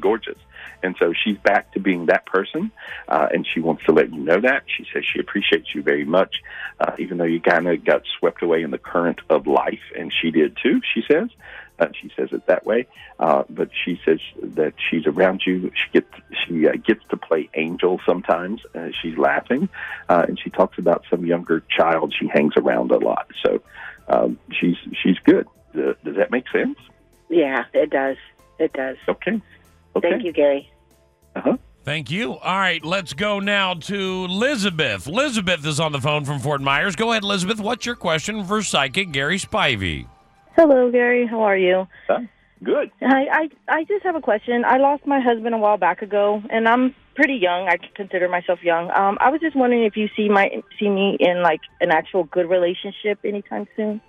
Gorgeous. 0.00 0.38
And 0.82 0.94
so 0.98 1.12
she's 1.12 1.38
back 1.38 1.72
to 1.72 1.80
being 1.80 2.06
that 2.06 2.26
person, 2.26 2.70
uh, 3.08 3.28
and 3.32 3.46
she 3.46 3.60
wants 3.60 3.84
to 3.84 3.92
let 3.92 4.12
you 4.12 4.18
know 4.18 4.40
that. 4.40 4.64
She 4.66 4.86
says 4.92 5.04
she 5.04 5.20
appreciates 5.20 5.74
you 5.74 5.82
very 5.82 6.04
much, 6.04 6.42
uh, 6.80 6.92
even 6.98 7.18
though 7.18 7.24
you 7.24 7.40
kind 7.40 7.66
of 7.66 7.84
got 7.84 8.02
swept 8.18 8.42
away 8.42 8.62
in 8.62 8.70
the 8.70 8.78
current 8.78 9.20
of 9.30 9.46
life, 9.46 9.80
and 9.96 10.12
she 10.12 10.30
did 10.30 10.56
too, 10.62 10.80
she 10.94 11.02
says. 11.10 11.28
Uh, 11.78 11.88
she 12.00 12.10
says 12.16 12.30
it 12.32 12.46
that 12.46 12.64
way, 12.64 12.86
uh, 13.18 13.44
but 13.50 13.68
she 13.84 14.00
says 14.04 14.18
that 14.42 14.72
she's 14.88 15.06
around 15.06 15.42
you. 15.46 15.70
She 15.74 15.92
gets 15.92 16.08
she 16.46 16.66
uh, 16.66 16.72
gets 16.72 17.04
to 17.10 17.16
play 17.16 17.50
angel 17.54 18.00
sometimes. 18.06 18.62
Uh, 18.74 18.88
she's 19.02 19.18
laughing, 19.18 19.68
uh, 20.08 20.24
and 20.26 20.38
she 20.38 20.48
talks 20.48 20.78
about 20.78 21.04
some 21.10 21.26
younger 21.26 21.62
child 21.68 22.14
she 22.18 22.28
hangs 22.28 22.54
around 22.56 22.92
a 22.92 22.98
lot. 22.98 23.30
So 23.44 23.60
um, 24.08 24.38
she's 24.52 24.76
she's 25.02 25.18
good. 25.24 25.46
Uh, 25.74 25.92
does 26.04 26.16
that 26.16 26.30
make 26.30 26.48
sense? 26.50 26.78
Yeah, 27.28 27.64
it 27.74 27.90
does. 27.90 28.16
It 28.58 28.72
does. 28.72 28.96
Okay. 29.08 29.40
Okay. 29.94 30.10
Thank 30.10 30.24
you, 30.24 30.32
Gary. 30.32 30.70
Uh-huh. 31.34 31.56
Thank 31.84 32.10
you. 32.10 32.32
All 32.38 32.58
right, 32.58 32.84
let's 32.84 33.12
go 33.12 33.38
now 33.38 33.74
to 33.74 34.26
Elizabeth. 34.28 35.06
Elizabeth 35.06 35.64
is 35.64 35.78
on 35.78 35.92
the 35.92 36.00
phone 36.00 36.24
from 36.24 36.40
Fort 36.40 36.60
Myers. 36.60 36.96
Go 36.96 37.12
ahead, 37.12 37.22
Elizabeth. 37.22 37.60
What's 37.60 37.86
your 37.86 37.94
question 37.94 38.44
for 38.44 38.60
Psychic 38.62 39.12
Gary 39.12 39.38
Spivey? 39.38 40.08
Hello, 40.56 40.90
Gary. 40.90 41.26
How 41.26 41.42
are 41.42 41.56
you? 41.56 41.86
Huh? 42.08 42.20
Good. 42.64 42.90
I, 43.02 43.26
I 43.30 43.48
I 43.68 43.84
just 43.84 44.02
have 44.04 44.16
a 44.16 44.22
question. 44.22 44.64
I 44.64 44.78
lost 44.78 45.06
my 45.06 45.20
husband 45.20 45.54
a 45.54 45.58
while 45.58 45.76
back 45.76 46.00
ago, 46.00 46.42
and 46.48 46.66
I'm 46.66 46.94
pretty 47.14 47.34
young. 47.34 47.68
I 47.68 47.76
consider 47.94 48.26
myself 48.28 48.60
young. 48.62 48.90
Um, 48.90 49.18
I 49.20 49.30
was 49.30 49.42
just 49.42 49.54
wondering 49.54 49.84
if 49.84 49.96
you 49.96 50.08
see 50.16 50.30
my 50.30 50.48
see 50.78 50.88
me 50.88 51.18
in 51.20 51.42
like 51.42 51.60
an 51.82 51.90
actual 51.90 52.24
good 52.24 52.48
relationship 52.48 53.18
anytime 53.22 53.66
soon, 53.76 54.00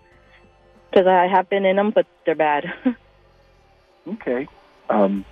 because 0.89 1.05
I 1.05 1.27
have 1.27 1.49
been 1.49 1.65
in 1.65 1.75
them, 1.75 1.91
but 1.93 2.05
they're 2.25 2.35
bad. 2.35 2.65
Okay. 4.07 4.47
Um, 4.89 5.25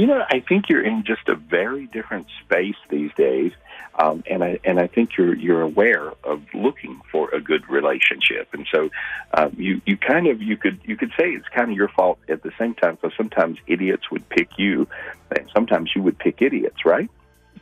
you 0.00 0.06
know, 0.06 0.24
I 0.30 0.40
think 0.40 0.70
you're 0.70 0.82
in 0.82 1.04
just 1.04 1.28
a 1.28 1.34
very 1.34 1.86
different 1.86 2.26
space 2.42 2.76
these 2.88 3.12
days, 3.18 3.52
um, 3.98 4.24
and 4.30 4.42
I 4.42 4.58
and 4.64 4.80
I 4.80 4.86
think 4.86 5.18
you're 5.18 5.34
you're 5.34 5.60
aware 5.60 6.14
of 6.24 6.42
looking 6.54 7.02
for 7.12 7.28
a 7.34 7.40
good 7.40 7.68
relationship, 7.68 8.48
and 8.54 8.66
so 8.72 8.88
um, 9.34 9.54
you 9.58 9.82
you 9.84 9.98
kind 9.98 10.26
of 10.26 10.40
you 10.40 10.56
could 10.56 10.80
you 10.84 10.96
could 10.96 11.10
say 11.18 11.32
it's 11.32 11.48
kind 11.48 11.70
of 11.70 11.76
your 11.76 11.88
fault 11.88 12.18
at 12.30 12.42
the 12.42 12.50
same 12.58 12.74
time. 12.74 12.96
So 13.02 13.10
sometimes 13.14 13.58
idiots 13.66 14.10
would 14.10 14.26
pick 14.30 14.58
you, 14.58 14.88
and 15.36 15.50
sometimes 15.52 15.90
you 15.94 16.02
would 16.02 16.18
pick 16.18 16.40
idiots, 16.40 16.86
right? 16.86 17.10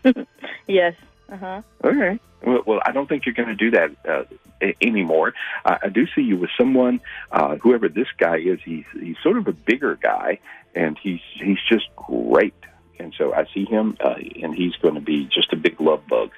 yes. 0.68 0.95
Uh 1.28 1.37
huh. 1.37 1.62
Okay. 1.83 2.21
Well, 2.45 2.62
well, 2.66 2.80
I 2.85 2.92
don't 2.92 3.09
think 3.09 3.26
you're 3.26 3.35
going 3.35 3.49
to 3.49 3.57
do 3.57 3.73
that 3.73 3.90
uh, 4.09 4.25
anymore. 4.80 5.35
Uh, 5.64 5.78
I 5.83 5.88
do 5.88 6.07
see 6.14 6.23
you 6.23 6.37
with 6.37 6.50
someone, 6.57 7.00
uh, 7.33 7.57
whoever 7.57 7.88
this 7.88 8.07
guy 8.16 8.37
is. 8.38 8.61
He's 8.64 8.85
he's 8.92 9.16
sort 9.25 9.38
of 9.38 9.49
a 9.49 9.52
bigger 9.52 9.97
guy, 9.97 10.38
and 10.75 10.98
he's 11.02 11.20
he's 11.34 11.58
just 11.68 11.87
great. 11.96 12.54
And 13.00 13.14
so 13.16 13.32
I 13.32 13.46
see 13.54 13.64
him, 13.64 13.96
uh, 14.00 14.16
and 14.42 14.54
he's 14.54 14.75
going 14.76 14.94
to 14.94 15.00
be 15.00 15.25
just 15.32 15.52
a 15.52 15.56
big 15.56 15.80
love 15.80 16.06
bug. 16.08 16.30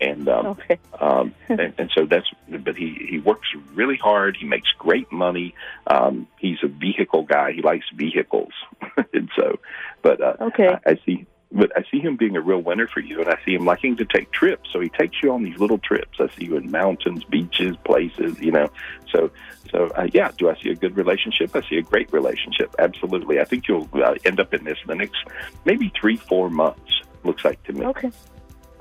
And 0.00 0.28
um, 0.28 0.46
Okay. 0.46 0.78
um, 1.00 1.34
and, 1.48 1.72
and 1.78 1.90
so 1.94 2.06
that's. 2.06 2.26
But 2.48 2.76
he 2.76 3.06
he 3.08 3.18
works 3.18 3.48
really 3.74 3.96
hard. 3.96 4.36
He 4.36 4.46
makes 4.46 4.68
great 4.78 5.10
money. 5.12 5.54
Um, 5.86 6.28
he's 6.38 6.58
a 6.62 6.68
vehicle 6.68 7.24
guy. 7.24 7.52
He 7.52 7.62
likes 7.62 7.86
vehicles, 7.94 8.52
and 9.12 9.28
so. 9.36 9.58
But 10.02 10.20
uh, 10.20 10.36
Okay. 10.40 10.68
I, 10.68 10.90
I 10.92 11.00
see. 11.06 11.26
But 11.54 11.70
I 11.76 11.84
see 11.88 12.00
him 12.00 12.16
being 12.16 12.36
a 12.36 12.40
real 12.40 12.58
winner 12.58 12.88
for 12.88 13.00
you, 13.00 13.20
and 13.20 13.28
I 13.28 13.38
see 13.44 13.54
him 13.54 13.64
liking 13.64 13.96
to 13.98 14.04
take 14.04 14.32
trips. 14.32 14.70
So 14.72 14.80
he 14.80 14.88
takes 14.88 15.22
you 15.22 15.32
on 15.32 15.44
these 15.44 15.58
little 15.58 15.78
trips. 15.78 16.18
I 16.18 16.28
see 16.36 16.46
you 16.46 16.56
in 16.56 16.70
mountains, 16.70 17.22
beaches, 17.24 17.76
places. 17.84 18.40
You 18.40 18.50
know, 18.50 18.70
so 19.10 19.30
so 19.70 19.86
uh, 19.96 20.08
yeah. 20.12 20.32
Do 20.36 20.50
I 20.50 20.60
see 20.60 20.70
a 20.70 20.74
good 20.74 20.96
relationship? 20.96 21.54
I 21.54 21.62
see 21.62 21.76
a 21.76 21.82
great 21.82 22.12
relationship. 22.12 22.74
Absolutely. 22.78 23.40
I 23.40 23.44
think 23.44 23.68
you'll 23.68 23.88
uh, 23.94 24.16
end 24.24 24.40
up 24.40 24.52
in 24.52 24.64
this 24.64 24.78
in 24.82 24.88
the 24.88 24.96
next 24.96 25.24
maybe 25.64 25.92
three, 25.98 26.16
four 26.16 26.50
months. 26.50 27.02
Looks 27.22 27.44
like 27.44 27.62
to 27.64 27.72
me. 27.72 27.86
Okay. 27.86 28.10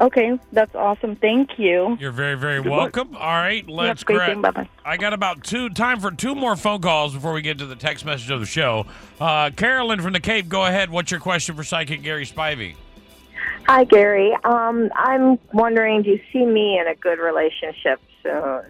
Okay, 0.04 0.38
that's 0.52 0.76
awesome. 0.76 1.16
Thank 1.16 1.58
you. 1.58 1.96
You're 1.98 2.12
very, 2.12 2.36
very 2.36 2.62
Good 2.62 2.70
luck. 2.70 2.94
welcome. 2.98 3.16
All 3.16 3.22
right, 3.22 3.66
let's 3.70 4.02
Yep, 4.02 4.06
great 4.06 4.18
grab. 4.18 4.42
Bye-bye. 4.42 4.70
I 4.84 4.98
got 4.98 5.14
about 5.14 5.46
two 5.46 5.70
time 5.70 6.02
for 6.02 6.12
two 6.12 6.36
more 6.36 6.58
phone 6.58 6.82
calls 6.82 7.14
before 7.14 7.32
we 7.32 7.42
get 7.42 7.58
to 7.60 7.66
the 7.66 7.78
text 7.78 8.04
message 8.04 8.30
of 8.30 8.42
the 8.42 8.46
show. 8.46 8.86
Uh, 9.22 9.50
Carolyn 9.56 10.02
from 10.02 10.12
the 10.12 10.20
Cape, 10.20 10.50
go 10.50 10.66
ahead. 10.66 10.90
What's 10.90 11.10
your 11.10 11.22
question 11.22 11.56
for 11.56 11.64
Psychic 11.64 12.04
Gary 12.04 12.26
Spivey? 12.26 12.76
Hi, 13.66 13.86
Gary. 13.86 14.34
Um, 14.44 14.90
I'm 14.94 15.40
wondering, 15.54 16.02
do 16.02 16.10
you 16.10 16.20
see 16.34 16.46
me 16.46 16.78
in 16.78 16.86
a 16.86 16.96
good 16.96 17.18
relationship 17.18 18.02
soon? 18.22 18.64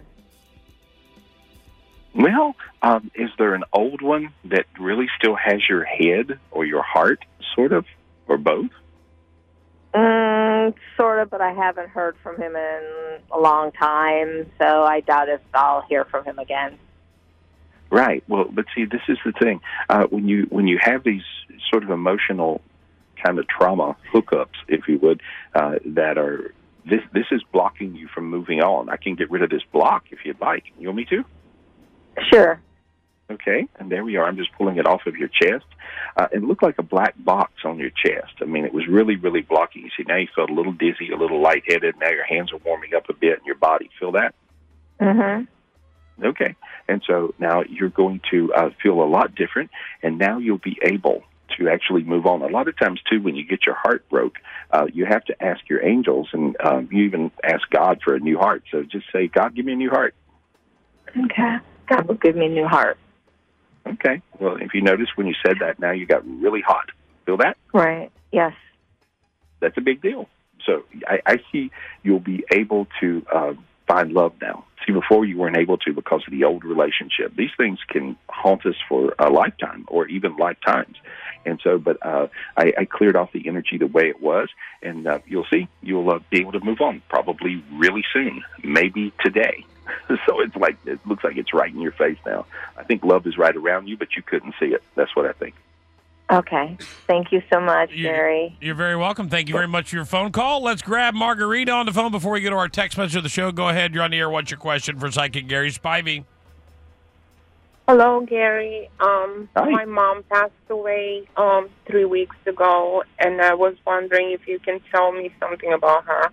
Well, 2.14 2.54
um, 2.80 3.10
is 3.16 3.30
there 3.38 3.54
an 3.56 3.64
old 3.72 4.02
one 4.02 4.28
that 4.44 4.66
really 4.78 5.08
still 5.18 5.34
has 5.34 5.68
your 5.68 5.82
head 5.82 6.38
or 6.52 6.64
your 6.64 6.84
heart, 6.84 7.24
sort 7.56 7.72
of, 7.72 7.86
or 8.28 8.38
both? 8.38 8.70
Mm, 9.94 10.74
sort 10.96 11.20
of, 11.20 11.30
but 11.30 11.40
I 11.40 11.52
haven't 11.52 11.88
heard 11.88 12.16
from 12.22 12.36
him 12.36 12.56
in 12.56 13.18
a 13.30 13.38
long 13.38 13.70
time, 13.72 14.50
so 14.60 14.82
I 14.82 15.00
doubt 15.00 15.28
if 15.28 15.40
I'll 15.54 15.82
hear 15.82 16.04
from 16.04 16.24
him 16.24 16.38
again. 16.38 16.78
Right. 17.90 18.24
Well, 18.28 18.46
but 18.50 18.64
see, 18.74 18.86
this 18.86 19.02
is 19.08 19.18
the 19.24 19.32
thing. 19.32 19.60
Uh, 19.88 20.06
when 20.10 20.26
you 20.26 20.46
when 20.50 20.66
you 20.66 20.78
have 20.82 21.04
these 21.04 21.22
sort 21.70 21.84
of 21.84 21.90
emotional 21.90 22.60
kind 23.24 23.38
of 23.38 23.46
trauma 23.46 23.96
hookups, 24.12 24.56
if 24.66 24.88
you 24.88 24.98
would, 24.98 25.22
uh, 25.54 25.76
that 25.86 26.18
are 26.18 26.52
this 26.84 27.00
this 27.12 27.26
is 27.30 27.42
blocking 27.52 27.94
you 27.94 28.08
from 28.12 28.28
moving 28.28 28.60
on. 28.60 28.88
I 28.88 28.96
can 28.96 29.14
get 29.14 29.30
rid 29.30 29.42
of 29.42 29.50
this 29.50 29.62
block 29.72 30.06
if 30.10 30.20
you'd 30.24 30.40
like. 30.40 30.64
You 30.78 30.88
want 30.88 30.96
me 30.96 31.04
to? 31.04 31.24
Sure. 32.32 32.60
Okay, 33.34 33.66
and 33.78 33.90
there 33.90 34.04
we 34.04 34.16
are. 34.16 34.26
I'm 34.26 34.36
just 34.36 34.52
pulling 34.52 34.76
it 34.76 34.86
off 34.86 35.06
of 35.06 35.16
your 35.16 35.28
chest. 35.28 35.64
Uh, 36.16 36.28
it 36.30 36.42
looked 36.42 36.62
like 36.62 36.78
a 36.78 36.82
black 36.82 37.14
box 37.18 37.52
on 37.64 37.78
your 37.78 37.90
chest. 37.90 38.34
I 38.40 38.44
mean, 38.44 38.64
it 38.64 38.72
was 38.72 38.86
really, 38.86 39.16
really 39.16 39.40
blocking. 39.40 39.82
You 39.82 39.90
see, 39.96 40.04
now 40.06 40.16
you 40.16 40.28
felt 40.34 40.50
a 40.50 40.54
little 40.54 40.72
dizzy, 40.72 41.10
a 41.12 41.16
little 41.16 41.40
lightheaded. 41.40 41.96
Now 41.98 42.10
your 42.10 42.24
hands 42.24 42.52
are 42.52 42.58
warming 42.58 42.94
up 42.94 43.08
a 43.08 43.12
bit 43.12 43.38
in 43.38 43.44
your 43.44 43.56
body. 43.56 43.90
Feel 43.98 44.12
that? 44.12 44.34
Mm-hmm. 45.00 46.24
Okay. 46.24 46.54
And 46.86 47.02
so 47.06 47.34
now 47.38 47.62
you're 47.68 47.88
going 47.88 48.20
to 48.30 48.52
uh, 48.54 48.70
feel 48.82 49.02
a 49.02 49.08
lot 49.08 49.34
different, 49.34 49.70
and 50.02 50.18
now 50.18 50.38
you'll 50.38 50.58
be 50.58 50.78
able 50.82 51.24
to 51.58 51.68
actually 51.68 52.04
move 52.04 52.26
on. 52.26 52.42
A 52.42 52.46
lot 52.46 52.68
of 52.68 52.78
times, 52.78 53.00
too, 53.10 53.20
when 53.20 53.34
you 53.34 53.44
get 53.44 53.66
your 53.66 53.74
heart 53.74 54.08
broke, 54.08 54.36
uh, 54.70 54.86
you 54.92 55.06
have 55.06 55.24
to 55.24 55.42
ask 55.42 55.68
your 55.68 55.84
angels, 55.84 56.28
and 56.32 56.56
um, 56.64 56.88
you 56.92 57.04
even 57.04 57.32
ask 57.42 57.68
God 57.70 58.00
for 58.04 58.14
a 58.14 58.20
new 58.20 58.38
heart. 58.38 58.62
So 58.70 58.82
just 58.84 59.06
say, 59.12 59.26
God, 59.26 59.56
give 59.56 59.64
me 59.64 59.72
a 59.72 59.76
new 59.76 59.90
heart. 59.90 60.14
Okay. 61.16 61.56
God 61.88 62.06
will 62.06 62.14
give 62.14 62.36
me 62.36 62.46
a 62.46 62.50
new 62.50 62.66
heart. 62.66 62.98
Okay. 63.86 64.22
Well, 64.38 64.56
if 64.56 64.74
you 64.74 64.80
notice 64.80 65.08
when 65.16 65.26
you 65.26 65.34
said 65.44 65.56
that, 65.60 65.78
now 65.78 65.92
you 65.92 66.06
got 66.06 66.26
really 66.26 66.60
hot. 66.60 66.90
Feel 67.26 67.36
that? 67.38 67.56
Right. 67.72 68.10
Yes. 68.32 68.54
That's 69.60 69.76
a 69.76 69.80
big 69.80 70.02
deal. 70.02 70.28
So 70.66 70.84
I, 71.06 71.20
I 71.26 71.36
see 71.52 71.70
you'll 72.02 72.20
be 72.20 72.44
able 72.50 72.86
to 73.00 73.26
uh, 73.32 73.54
find 73.86 74.12
love 74.12 74.32
now. 74.40 74.64
See, 74.86 74.92
before 74.92 75.24
you 75.24 75.38
weren't 75.38 75.56
able 75.56 75.78
to 75.78 75.92
because 75.92 76.22
of 76.26 76.32
the 76.32 76.44
old 76.44 76.64
relationship. 76.64 77.34
These 77.36 77.50
things 77.56 77.78
can 77.88 78.16
haunt 78.28 78.66
us 78.66 78.74
for 78.88 79.14
a 79.18 79.30
lifetime 79.30 79.86
or 79.88 80.06
even 80.08 80.36
lifetimes. 80.36 80.96
And 81.46 81.60
so, 81.62 81.78
but 81.78 82.04
uh, 82.04 82.28
I, 82.56 82.72
I 82.78 82.84
cleared 82.84 83.16
off 83.16 83.32
the 83.32 83.46
energy 83.48 83.78
the 83.78 83.86
way 83.86 84.08
it 84.08 84.20
was, 84.20 84.48
and 84.82 85.06
uh, 85.06 85.18
you'll 85.26 85.46
see 85.52 85.68
you'll 85.82 86.10
uh, 86.10 86.18
be 86.30 86.40
able 86.40 86.52
to 86.52 86.60
move 86.60 86.80
on 86.80 87.02
probably 87.08 87.62
really 87.72 88.04
soon, 88.12 88.42
maybe 88.62 89.12
today. 89.22 89.64
so 90.26 90.40
it's 90.40 90.56
like 90.56 90.76
it 90.86 90.98
looks 91.06 91.24
like 91.24 91.36
it's 91.36 91.52
right 91.52 91.72
in 91.72 91.80
your 91.80 91.92
face 91.92 92.18
now. 92.26 92.46
I 92.76 92.84
think 92.84 93.04
love 93.04 93.26
is 93.26 93.36
right 93.38 93.54
around 93.54 93.88
you, 93.88 93.96
but 93.96 94.16
you 94.16 94.22
couldn't 94.22 94.54
see 94.60 94.66
it. 94.66 94.82
That's 94.94 95.14
what 95.14 95.26
I 95.26 95.32
think. 95.32 95.54
Okay. 96.30 96.78
Thank 97.06 97.32
you 97.32 97.42
so 97.52 97.60
much, 97.60 97.92
You- 97.92 98.04
Gary. 98.04 98.56
You're 98.60 98.74
very 98.74 98.96
welcome. 98.96 99.28
Thank 99.28 99.48
you 99.48 99.54
very 99.54 99.68
much 99.68 99.90
for 99.90 99.96
your 99.96 100.06
phone 100.06 100.32
call. 100.32 100.62
Let's 100.62 100.80
grab 100.80 101.14
Margarita 101.14 101.70
on 101.70 101.86
the 101.86 101.92
phone 101.92 102.10
before 102.12 102.32
we 102.32 102.40
go 102.40 102.50
to 102.50 102.56
our 102.56 102.68
text 102.68 102.96
message 102.96 103.16
of 103.16 103.22
the 103.22 103.28
show. 103.28 103.52
Go 103.52 103.68
ahead. 103.68 103.92
You're 103.94 104.02
on 104.02 104.10
the 104.10 104.18
air. 104.18 104.30
What's 104.30 104.50
your 104.50 104.58
question 104.58 104.98
for 104.98 105.10
Psychic 105.10 105.48
Gary 105.48 105.70
Spivey? 105.70 106.24
Hello, 107.86 108.20
Gary. 108.22 108.88
Um, 108.98 109.50
Hi. 109.54 109.68
my 109.68 109.84
mom 109.84 110.22
passed 110.30 110.52
away 110.70 111.28
um 111.36 111.68
three 111.86 112.06
weeks 112.06 112.36
ago, 112.46 113.04
and 113.18 113.42
I 113.42 113.52
was 113.52 113.74
wondering 113.86 114.30
if 114.32 114.48
you 114.48 114.58
can 114.58 114.80
tell 114.90 115.12
me 115.12 115.30
something 115.38 115.70
about 115.72 116.04
her. 116.06 116.30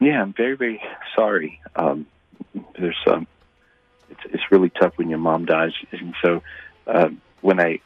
Yeah, 0.00 0.22
I'm 0.22 0.32
very, 0.32 0.56
very 0.56 0.80
sorry. 1.16 1.60
Um, 1.74 2.06
there's 2.78 2.98
um, 3.06 3.26
it's 4.10 4.20
it's 4.26 4.42
really 4.50 4.70
tough 4.70 4.96
when 4.96 5.08
your 5.08 5.18
mom 5.18 5.46
dies. 5.46 5.72
And 5.90 6.14
so 6.22 6.42
uh, 6.86 7.08
when 7.40 7.60
I 7.60 7.80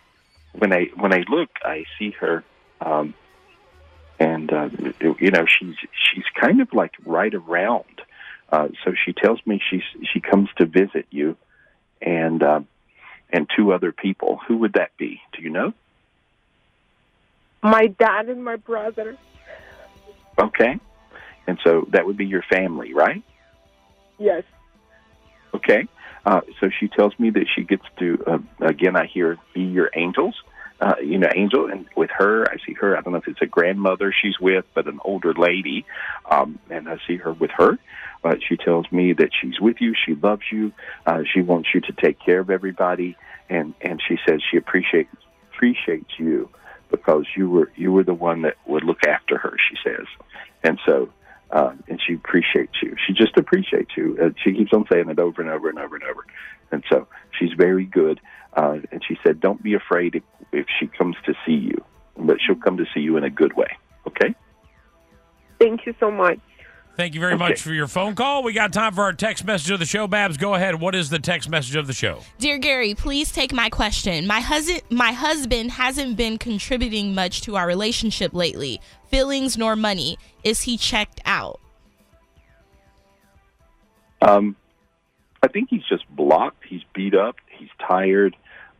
when 0.53 0.73
I 0.73 0.87
when 0.97 1.13
I 1.13 1.25
look, 1.29 1.51
I 1.63 1.85
see 1.99 2.13
her, 2.21 2.45
um, 2.81 3.15
and 4.19 4.53
uh, 4.53 4.69
you 5.01 5.31
know 5.31 5.47
she's 5.47 5.77
she's 5.93 6.25
kind 6.41 6.61
of 6.61 6.73
like 6.73 6.93
right 7.05 7.35
around. 7.35 7.85
Uh, 8.51 8.69
so 8.85 8.93
she 9.05 9.13
tells 9.13 9.41
me 9.47 9.61
she's 9.71 9.83
she 10.13 10.21
comes 10.21 10.49
to 10.57 10.67
visit 10.67 11.07
you, 11.11 11.37
and 12.01 12.43
uh, 12.43 12.61
and 13.31 13.49
two 13.57 13.73
other 13.73 13.93
people. 13.93 14.41
Who 14.49 14.59
would 14.59 14.75
that 14.75 14.97
be? 14.97 15.21
Do 15.33 15.43
you 15.43 15.51
know? 15.51 15.73
My 17.63 17.87
dad 17.87 18.29
and 18.29 18.45
my 18.45 18.57
brother. 18.57 19.17
Okay, 20.39 20.79
and 21.47 21.59
so 21.65 21.87
that 21.91 22.07
would 22.07 22.17
be 22.17 22.27
your 22.27 22.43
family, 22.43 22.93
right? 22.93 23.23
Yes. 24.19 24.45
Okay. 25.57 25.89
Uh, 26.25 26.41
so 26.61 26.69
she 26.81 26.89
tells 26.89 27.17
me 27.19 27.31
that 27.31 27.47
she 27.55 27.63
gets 27.63 27.85
to 27.99 28.23
uh, 28.27 28.39
again. 28.61 28.97
I 28.97 29.07
hear 29.07 29.39
be 29.55 29.63
your 29.63 29.91
angels. 29.95 30.35
Uh, 30.79 30.95
you 31.03 31.17
know, 31.17 31.29
angel, 31.35 31.71
and 31.71 31.87
with 31.97 32.11
her, 32.11 32.45
I 32.51 32.57
see 32.67 32.75
her. 32.75 32.99
I 32.99 33.01
don't 33.01 33.15
know 33.15 33.19
if 33.19 33.29
it's 33.29 33.41
a 33.41 33.47
grandmother 33.47 34.13
she's 34.13 34.39
with, 34.39 34.67
but 34.75 34.87
an 34.87 34.99
older 35.05 35.33
lady, 35.33 35.87
um, 36.31 36.59
and 36.69 36.87
I 36.87 36.99
see 37.07 37.17
her 37.17 37.33
with 37.33 37.51
her. 37.53 37.79
But 38.23 38.41
she 38.47 38.59
tells 38.59 38.91
me 38.93 39.15
that 39.15 39.31
she's 39.41 39.59
with 39.59 39.77
you. 39.81 39.95
She 40.05 40.15
loves 40.15 40.43
you. 40.53 40.73
Uh, 41.07 41.23
she 41.33 41.41
wants 41.41 41.71
you 41.73 41.81
to 41.81 41.93
take 41.93 42.19
care 42.21 42.41
of 42.41 42.51
everybody, 42.51 43.17
and 43.49 43.73
and 43.81 44.03
she 44.07 44.19
says 44.29 44.43
she 44.51 44.59
appreciates 44.59 45.15
appreciates 45.55 46.11
you 46.19 46.51
because 46.91 47.25
you 47.37 47.49
were 47.49 47.71
you 47.77 47.93
were 47.93 48.05
the 48.05 48.15
one 48.15 48.43
that 48.43 48.57
would 48.67 48.85
look 48.85 49.07
after 49.07 49.39
her. 49.39 49.57
She 49.71 49.77
says, 49.83 50.07
and 50.63 50.79
so 50.85 51.09
uh, 51.51 51.73
and 51.89 52.01
she 52.05 52.15
appreciates 52.15 52.75
you. 52.83 52.97
She 53.07 53.13
just 53.13 53.37
appreciates 53.37 53.91
you. 53.97 54.19
Uh, 54.21 54.31
she 54.43 54.53
keeps 54.53 54.73
on 54.73 54.85
saying 54.91 55.09
it 55.09 55.19
over 55.19 55.41
and 55.43 55.51
over 55.51 55.69
and 55.69 55.79
over 55.79 55.97
and 55.97 56.05
over. 56.05 56.27
And 56.73 56.83
so 56.91 57.07
she's 57.39 57.53
very 57.57 57.85
good. 57.85 58.21
Uh, 58.53 58.79
and 58.91 59.03
she 59.07 59.19
said, 59.25 59.41
"Don't 59.41 59.63
be 59.63 59.75
afraid 59.75 60.15
if, 60.17 60.23
if 60.53 60.67
she 60.81 60.87
comes 60.87 61.17
to 61.27 61.35
see 61.45 61.53
you, 61.53 61.85
but 62.17 62.39
she'll 62.41 62.57
come 62.57 62.79
to 62.79 62.87
see 62.95 63.01
you 63.01 63.17
in 63.17 63.25
a 63.25 63.31
good 63.31 63.55
way." 63.55 63.69
Okay. 64.07 64.35
Thank 65.59 65.87
you 65.87 65.95
so 66.01 66.11
much. 66.11 66.41
Thank 66.97 67.15
you 67.15 67.21
very 67.21 67.35
Okay. 67.35 67.39
much 67.49 67.61
for 67.61 67.75
your 67.75 67.87
phone 67.87 68.15
call. 68.15 68.43
We 68.43 68.55
got 68.55 68.73
time 68.73 68.95
for 68.95 69.03
our 69.03 69.13
text 69.13 69.45
message 69.45 69.71
of 69.71 69.79
the 69.79 69.85
show. 69.85 70.07
Babs, 70.07 70.39
go 70.39 70.55
ahead. 70.55 70.81
What 70.81 70.95
is 70.95 71.11
the 71.11 71.19
text 71.19 71.49
message 71.51 71.77
of 71.77 71.87
the 71.87 71.93
show? 71.93 72.21
Dear 72.39 72.57
Gary, 72.57 72.95
please 72.95 73.31
take 73.31 73.53
my 73.53 73.69
question. 73.69 74.27
My 74.27 74.41
husband 74.41 74.81
my 74.89 75.13
husband 75.13 75.73
hasn't 75.73 76.17
been 76.17 76.39
contributing 76.39 77.15
much 77.15 77.43
to 77.43 77.57
our 77.57 77.67
relationship 77.67 78.33
lately. 78.33 78.81
Feelings 79.11 79.59
nor 79.59 79.77
money. 79.77 80.19
Is 80.43 80.63
he 80.63 80.79
checked 80.79 81.21
out? 81.27 81.61
Um, 84.23 84.57
I 85.43 85.49
think 85.49 85.69
he's 85.71 85.85
just 85.85 86.09
blocked. 86.09 86.65
He's 86.67 86.83
beat 86.95 87.15
up. 87.15 87.37
He's 87.59 87.69
tired. 87.87 88.35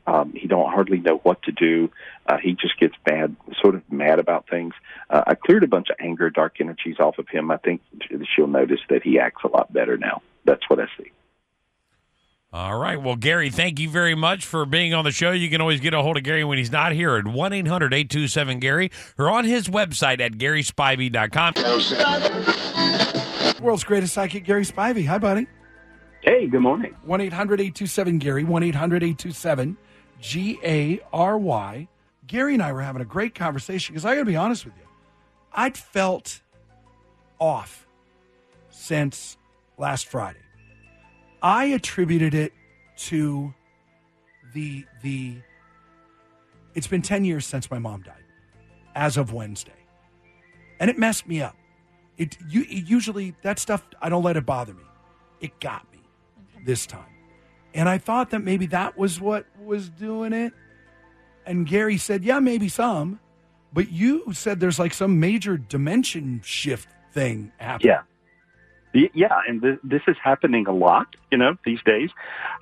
Um, 0.07 0.33
he 0.33 0.47
don't 0.49 0.71
hardly 0.71 0.99
know 1.01 1.19
what 1.19 1.43
to 1.43 1.53
do. 1.53 1.91
Uh, 2.29 2.39
he 2.43 2.53
just 2.53 2.79
gets 2.79 2.95
mad, 3.09 3.37
sort 3.61 3.75
of 3.75 3.83
mad 3.91 4.19
about 4.19 4.49
things. 4.49 4.75
Uh, 5.11 5.23
I 5.27 5.35
cleared 5.35 5.65
a 5.65 5.69
bunch 5.69 5.91
of 5.91 5.97
anger, 6.01 6.29
dark 6.31 6.61
energies 6.61 6.97
off 6.99 7.19
of 7.19 7.29
him. 7.29 7.51
I 7.51 7.57
think 7.59 7.83
she'll 8.35 8.49
notice 8.49 8.81
that 8.91 9.03
he 9.03 9.19
acts 9.19 9.43
a 9.45 9.49
lot 9.49 9.73
better 9.73 9.97
now. 9.97 10.23
That's 10.45 10.69
what 10.69 10.81
I 10.81 10.87
see. 10.99 11.13
All 12.53 12.79
right. 12.79 13.01
Well, 13.01 13.17
Gary, 13.17 13.51
thank 13.51 13.79
you 13.79 13.91
very 13.91 14.15
much 14.15 14.47
for 14.47 14.65
being 14.65 14.95
on 14.95 15.05
the 15.05 15.11
show. 15.11 15.33
You 15.33 15.51
can 15.51 15.61
always 15.61 15.81
get 15.81 15.93
a 15.95 16.01
hold 16.01 16.17
of 16.17 16.23
Gary 16.23 16.43
when 16.43 16.57
he's 16.59 16.73
not 16.73 16.93
here 16.93 17.17
at 17.17 17.27
1 17.27 17.53
800 17.53 17.93
827 17.93 18.61
Gary 18.61 18.91
or 19.19 19.29
on 19.29 19.45
his 19.45 19.69
website 19.69 20.21
at 20.21 20.33
GarySpivey.com. 20.33 21.55
World's 23.63 23.85
greatest 23.85 24.15
psychic, 24.15 24.45
Gary 24.45 24.65
Spivey. 24.65 25.07
Hi, 25.07 25.19
buddy. 25.19 25.47
Hey, 26.23 26.47
good 26.47 26.61
morning. 26.61 26.95
1 27.05 27.21
800 27.21 27.61
827 27.61 28.19
Gary, 28.19 28.45
1 28.45 28.63
800 28.63 29.03
827 29.03 29.77
G 30.21 30.59
A 30.65 31.01
R 31.13 31.37
Y. 31.39 31.89
Gary 32.27 32.55
and 32.55 32.63
I 32.63 32.73
were 32.73 32.83
having 32.83 33.03
a 33.03 33.07
great 33.07 33.35
conversation 33.35 33.95
because 33.95 34.05
I 34.05 34.15
got 34.15 34.23
to 34.23 34.27
be 34.27 34.37
honest 34.37 34.65
with 34.65 34.75
you. 34.77 34.87
I'd 35.53 35.77
felt 35.77 36.41
off 37.39 37.87
since 38.71 39.37
last 39.79 40.07
Friday. 40.07 40.41
I 41.43 41.67
attributed 41.67 42.35
it 42.35 42.53
to 42.97 43.55
the 44.55 44.85
the 45.03 45.37
it's 46.75 46.87
been 46.87 47.03
10 47.03 47.25
years 47.25 47.47
since 47.47 47.71
my 47.71 47.79
mom 47.79 48.03
died 48.03 48.25
as 48.95 49.17
of 49.17 49.33
Wednesday. 49.33 49.73
And 50.79 50.91
it 50.91 50.99
messed 50.99 51.27
me 51.27 51.41
up. 51.41 51.57
It, 52.19 52.37
you, 52.49 52.63
it 52.63 52.87
usually 52.87 53.35
that 53.43 53.59
stuff 53.59 53.83
I 54.01 54.09
don't 54.09 54.23
let 54.23 54.37
it 54.37 54.45
bother 54.45 54.75
me. 54.75 54.83
It 55.41 55.59
got 55.61 55.91
me 55.93 56.01
this 56.65 56.87
time. 56.87 57.07
And 57.75 57.89
I 57.89 57.99
thought 57.99 58.31
that 58.31 58.41
maybe 58.41 58.67
that 58.67 58.97
was 58.97 59.21
what 59.21 59.47
was 59.63 59.89
doing 59.89 60.33
it. 60.33 60.53
And 61.47 61.67
Gary 61.67 61.97
said, 61.97 62.25
"Yeah, 62.25 62.41
maybe 62.41 62.69
some." 62.69 63.21
But 63.73 63.91
you 63.91 64.33
said 64.33 64.61
there's 64.61 64.79
like 64.79 64.95
some 64.95 65.21
major 65.21 65.57
dimension 65.57 66.41
shift 66.45 66.89
thing 67.13 67.53
happening. 67.59 67.95
Yeah. 67.95 68.03
Yeah, 69.13 69.39
and 69.47 69.61
th- 69.61 69.79
this 69.85 70.01
is 70.09 70.17
happening 70.23 70.67
a 70.67 70.73
lot, 70.73 71.17
you 71.31 71.37
know, 71.37 71.57
these 71.67 71.81
days. 71.85 72.09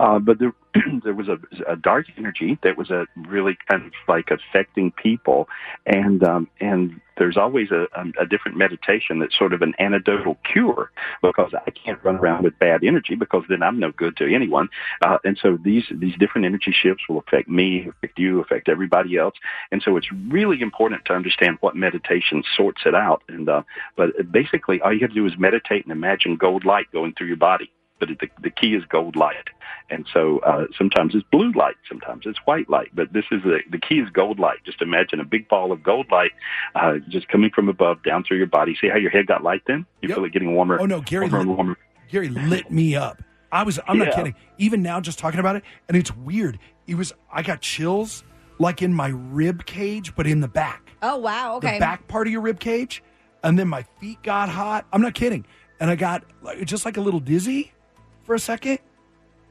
Uh, 0.01 0.18
but 0.18 0.40
there, 0.40 0.53
there 1.04 1.14
was 1.14 1.28
a, 1.28 1.38
a 1.70 1.76
dark 1.76 2.06
energy 2.16 2.58
that 2.62 2.76
was 2.76 2.90
a 2.90 3.06
really 3.28 3.56
kind 3.70 3.87
of 3.87 3.92
like 4.08 4.30
affecting 4.30 4.90
people, 4.92 5.48
and 5.87 6.22
um, 6.24 6.48
and 6.60 7.00
there's 7.16 7.37
always 7.37 7.70
a, 7.70 7.87
a, 7.94 8.22
a 8.22 8.26
different 8.26 8.56
meditation 8.56 9.20
that's 9.20 9.38
sort 9.38 9.52
of 9.52 9.62
an 9.62 9.74
antidotal 9.80 10.37
cure 10.52 10.90
because 11.22 11.52
I 11.54 11.70
can't 11.70 12.02
run 12.02 12.16
around 12.16 12.42
with 12.42 12.58
bad 12.58 12.82
energy 12.82 13.14
because 13.14 13.44
then 13.48 13.62
I'm 13.62 13.78
no 13.78 13.92
good 13.92 14.16
to 14.16 14.34
anyone. 14.34 14.68
Uh, 15.00 15.18
and 15.24 15.38
so 15.40 15.56
these 15.62 15.84
these 15.92 16.16
different 16.18 16.46
energy 16.46 16.72
shifts 16.72 17.04
will 17.08 17.18
affect 17.18 17.48
me, 17.48 17.87
affect 17.88 18.18
you, 18.18 18.40
affect 18.40 18.68
everybody 18.68 19.16
else. 19.16 19.34
And 19.70 19.80
so 19.82 19.96
it's 19.96 20.10
really 20.28 20.60
important 20.60 21.04
to 21.04 21.12
understand 21.12 21.58
what 21.60 21.76
meditation 21.76 22.42
sorts 22.56 22.82
it 22.84 22.94
out. 22.94 23.22
And 23.28 23.48
uh, 23.48 23.62
but 23.96 24.10
basically, 24.32 24.80
all 24.80 24.92
you 24.92 25.00
have 25.00 25.10
to 25.10 25.14
do 25.14 25.26
is 25.26 25.34
meditate 25.38 25.84
and 25.84 25.92
imagine 25.92 26.37
gold 26.37 26.64
light 26.64 26.90
going 26.92 27.14
through 27.16 27.28
your 27.28 27.37
body. 27.37 27.70
But 28.00 28.09
the, 28.09 28.28
the 28.42 28.50
key 28.50 28.74
is 28.74 28.85
gold 28.87 29.16
light. 29.16 29.48
And 29.90 30.07
so 30.12 30.38
uh, 30.38 30.66
sometimes 30.76 31.14
it's 31.14 31.24
blue 31.30 31.52
light, 31.52 31.76
sometimes 31.88 32.22
it's 32.26 32.38
white 32.46 32.68
light. 32.70 32.88
But 32.94 33.12
this 33.12 33.24
is 33.30 33.42
the, 33.42 33.59
the 33.70 33.78
key 33.78 34.00
is 34.00 34.09
gold 34.11 34.38
light. 34.38 34.59
Just 34.64 34.80
imagine 34.80 35.20
a 35.20 35.24
big 35.24 35.48
ball 35.48 35.72
of 35.72 35.83
gold 35.83 36.07
light 36.11 36.33
uh, 36.74 36.94
just 37.09 37.28
coming 37.28 37.50
from 37.54 37.68
above 37.68 38.02
down 38.02 38.24
through 38.24 38.38
your 38.38 38.46
body. 38.46 38.76
See 38.80 38.88
how 38.88 38.96
your 38.96 39.11
head 39.11 39.26
got 39.26 39.42
light 39.42 39.62
then? 39.66 39.87
You 40.00 40.09
feel 40.09 40.24
it 40.24 40.33
getting 40.33 40.54
warmer. 40.54 40.80
Oh 40.80 40.87
no, 40.87 41.00
Gary 41.00 41.28
warmer 41.28 41.46
lit, 41.46 41.57
warmer. 41.57 41.78
Gary 42.09 42.28
lit 42.28 42.70
me 42.70 42.96
up. 42.96 43.22
I 43.52 43.62
was 43.62 43.78
I'm 43.87 43.98
not 43.98 44.14
kidding. 44.14 44.35
Even 44.59 44.83
now 44.83 45.00
just 45.00 45.18
talking 45.18 45.40
about 45.40 45.57
it 45.57 45.62
and 45.88 45.96
it's 45.96 46.14
weird. 46.16 46.59
It 46.87 46.96
was 46.96 47.12
I 47.30 47.42
got 47.42 47.61
chills 47.61 48.24
like 48.59 48.83
in 48.83 48.92
my 48.92 49.09
rib 49.09 49.66
cage 49.66 50.14
but 50.16 50.26
in 50.26 50.40
the 50.40 50.48
back. 50.48 50.90
Oh 51.02 51.18
wow. 51.18 51.57
Okay. 51.57 51.74
The 51.74 51.80
back 51.80 52.09
part 52.09 52.26
of 52.26 52.33
your 52.33 52.42
rib 52.42 52.59
cage 52.59 53.02
and 53.44 53.59
then 53.59 53.68
my 53.68 53.85
feet 54.00 54.20
got 54.22 54.48
hot. 54.48 54.87
I'm 54.92 55.02
not 55.02 55.14
kidding. 55.14 55.46
And 55.78 55.90
I 55.90 55.96
got 55.96 56.24
just 56.64 56.85
like 56.85 56.96
a 56.96 57.00
little 57.00 57.20
dizzy 57.20 57.72
for 58.24 58.34
a 58.34 58.38
second. 58.38 58.78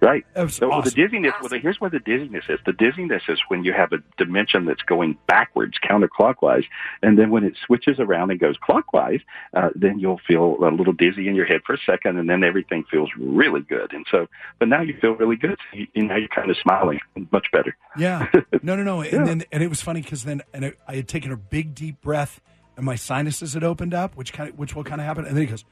Right. 0.02 0.26
So 0.50 0.70
awesome. 0.70 0.84
the 0.84 0.92
dizziness. 0.92 1.32
Well, 1.42 1.58
here's 1.62 1.80
where 1.80 1.90
the 1.90 2.00
dizziness 2.00 2.44
is. 2.50 2.60
The 2.66 2.74
dizziness 2.74 3.24
is 3.30 3.40
when 3.48 3.64
you 3.64 3.72
have 3.72 3.94
a 3.94 4.00
dimension 4.18 4.66
that's 4.66 4.82
going 4.82 5.18
backwards, 5.28 5.78
counterclockwise, 5.82 6.66
and 7.02 7.18
then 7.18 7.30
when 7.30 7.46
it 7.46 7.54
switches 7.66 8.02
around 8.02 8.30
and 8.30 8.38
goes 8.38 8.58
clockwise, 8.62 9.22
uh, 9.54 9.70
then 9.76 10.00
you'll 10.00 10.20
feel 10.28 10.58
a 10.62 10.68
little 10.76 10.92
dizzy 10.92 11.30
in 11.30 11.36
your 11.36 11.46
head 11.46 11.62
for 11.66 11.76
a 11.76 11.78
second, 11.86 12.18
and 12.18 12.30
then 12.30 12.44
everything 12.44 12.84
feels 12.92 13.10
really 13.18 13.62
good. 13.62 13.94
And 13.94 14.06
so, 14.12 14.28
but 14.60 14.68
now 14.68 14.82
you 14.82 14.94
feel 15.00 15.12
really 15.16 15.38
good. 15.38 15.58
You, 15.72 15.88
you 15.94 16.04
now 16.04 16.18
you're 16.18 16.28
kind 16.28 16.52
of 16.52 16.58
smiling, 16.58 17.00
much 17.32 17.48
better. 17.54 17.74
Yeah. 17.98 18.28
No, 18.62 18.76
no, 18.76 18.84
no. 18.84 19.02
And 19.02 19.12
Yeah. 19.14 19.24
then 19.24 19.44
and 19.54 19.64
it 19.64 19.68
was 19.70 19.82
funny 19.82 20.02
because 20.02 20.24
then 20.26 20.42
and 20.54 20.66
I, 20.66 20.74
I 20.86 20.96
had 20.96 21.08
taken 21.08 21.32
a 21.32 21.38
big 21.38 21.76
deep 21.76 22.02
breath 22.02 22.42
and 22.76 22.86
my 22.86 22.96
sinuses 22.96 23.54
had 23.54 23.64
opened 23.64 23.94
up, 23.94 24.16
which 24.18 24.32
kind 24.34 24.50
of 24.50 24.58
which 24.58 24.76
will 24.76 24.84
kind 24.84 25.00
of 25.00 25.08
happen. 25.08 25.24
And 25.26 25.36
then 25.36 25.44
he 25.44 25.48
goes, 25.50 25.64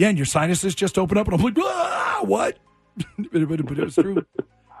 "Yeah, 0.00 0.08
and 0.08 0.16
your 0.16 0.24
sinuses 0.24 0.74
just 0.74 0.98
open 0.98 1.18
up," 1.18 1.28
and 1.28 1.34
I'm 1.36 1.42
like, 1.42 1.58
ah, 1.58 2.20
"What?" 2.22 2.58
but, 2.96 3.48
but, 3.48 3.66
but 3.66 3.78
it 3.78 3.84
was 3.84 3.94
true. 3.94 4.24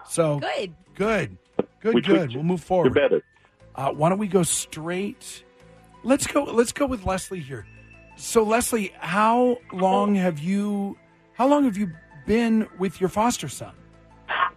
So 0.08 0.40
Good. 0.40 0.74
good, 0.94 1.38
good, 1.80 1.94
We 1.94 2.00
good. 2.00 2.16
tweaked 2.20 2.34
We'll 2.34 2.42
move 2.42 2.62
forward. 2.62 2.94
You're 2.94 3.08
better. 3.08 3.22
Uh, 3.74 3.92
why 3.92 4.08
don't 4.08 4.18
we 4.18 4.28
go 4.28 4.42
straight? 4.42 5.44
Let's 6.04 6.26
go. 6.26 6.44
Let's 6.44 6.72
go 6.72 6.86
with 6.86 7.04
Leslie 7.04 7.40
here. 7.40 7.66
So 8.16 8.42
Leslie, 8.42 8.92
how 8.98 9.58
long 9.72 10.14
have 10.14 10.38
you? 10.38 10.96
How 11.34 11.46
long 11.46 11.64
have 11.64 11.76
you 11.76 11.92
been 12.26 12.66
with 12.78 12.98
your 12.98 13.10
foster 13.10 13.48
son? 13.48 13.74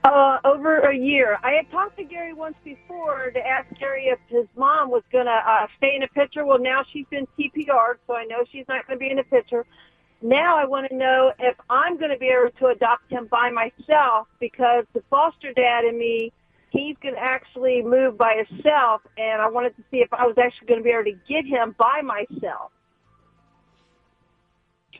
Uh, 0.03 0.37
over 0.45 0.79
a 0.79 0.95
year. 0.95 1.37
I 1.43 1.51
had 1.51 1.71
talked 1.71 1.97
to 1.97 2.03
Gary 2.03 2.33
once 2.33 2.55
before 2.63 3.31
to 3.31 3.39
ask 3.39 3.67
Gary 3.79 4.07
if 4.07 4.19
his 4.27 4.47
mom 4.55 4.91
was 4.91 5.03
going 5.11 5.25
to 5.25 5.31
uh, 5.31 5.67
stay 5.77 5.93
in 5.95 6.03
a 6.03 6.07
picture. 6.09 6.45
Well, 6.45 6.59
now 6.59 6.83
she's 6.91 7.05
been 7.09 7.25
TPR'd, 7.39 7.99
so 8.05 8.13
I 8.13 8.25
know 8.25 8.43
she's 8.51 8.65
not 8.67 8.85
going 8.85 8.99
to 8.99 9.03
be 9.03 9.11
in 9.11 9.19
a 9.19 9.23
picture. 9.23 9.65
Now 10.23 10.57
I 10.57 10.63
want 10.63 10.89
to 10.89 10.95
know 10.95 11.33
if 11.37 11.57
I'm 11.69 11.97
going 11.97 12.09
to 12.09 12.17
be 12.17 12.27
able 12.27 12.49
to 12.59 12.67
adopt 12.67 13.11
him 13.11 13.27
by 13.29 13.49
myself 13.49 14.27
because 14.39 14.85
the 14.93 15.03
foster 15.09 15.51
dad 15.51 15.83
and 15.83 15.97
me, 15.97 16.31
he's 16.69 16.95
going 17.03 17.15
to 17.15 17.19
actually 17.19 17.81
move 17.81 18.17
by 18.17 18.41
himself, 18.47 19.01
and 19.17 19.41
I 19.41 19.49
wanted 19.49 19.75
to 19.75 19.83
see 19.91 19.97
if 19.97 20.13
I 20.13 20.25
was 20.25 20.37
actually 20.37 20.67
going 20.67 20.79
to 20.79 20.83
be 20.83 20.91
able 20.91 21.03
to 21.03 21.19
get 21.27 21.45
him 21.45 21.75
by 21.77 22.01
myself. 22.01 22.71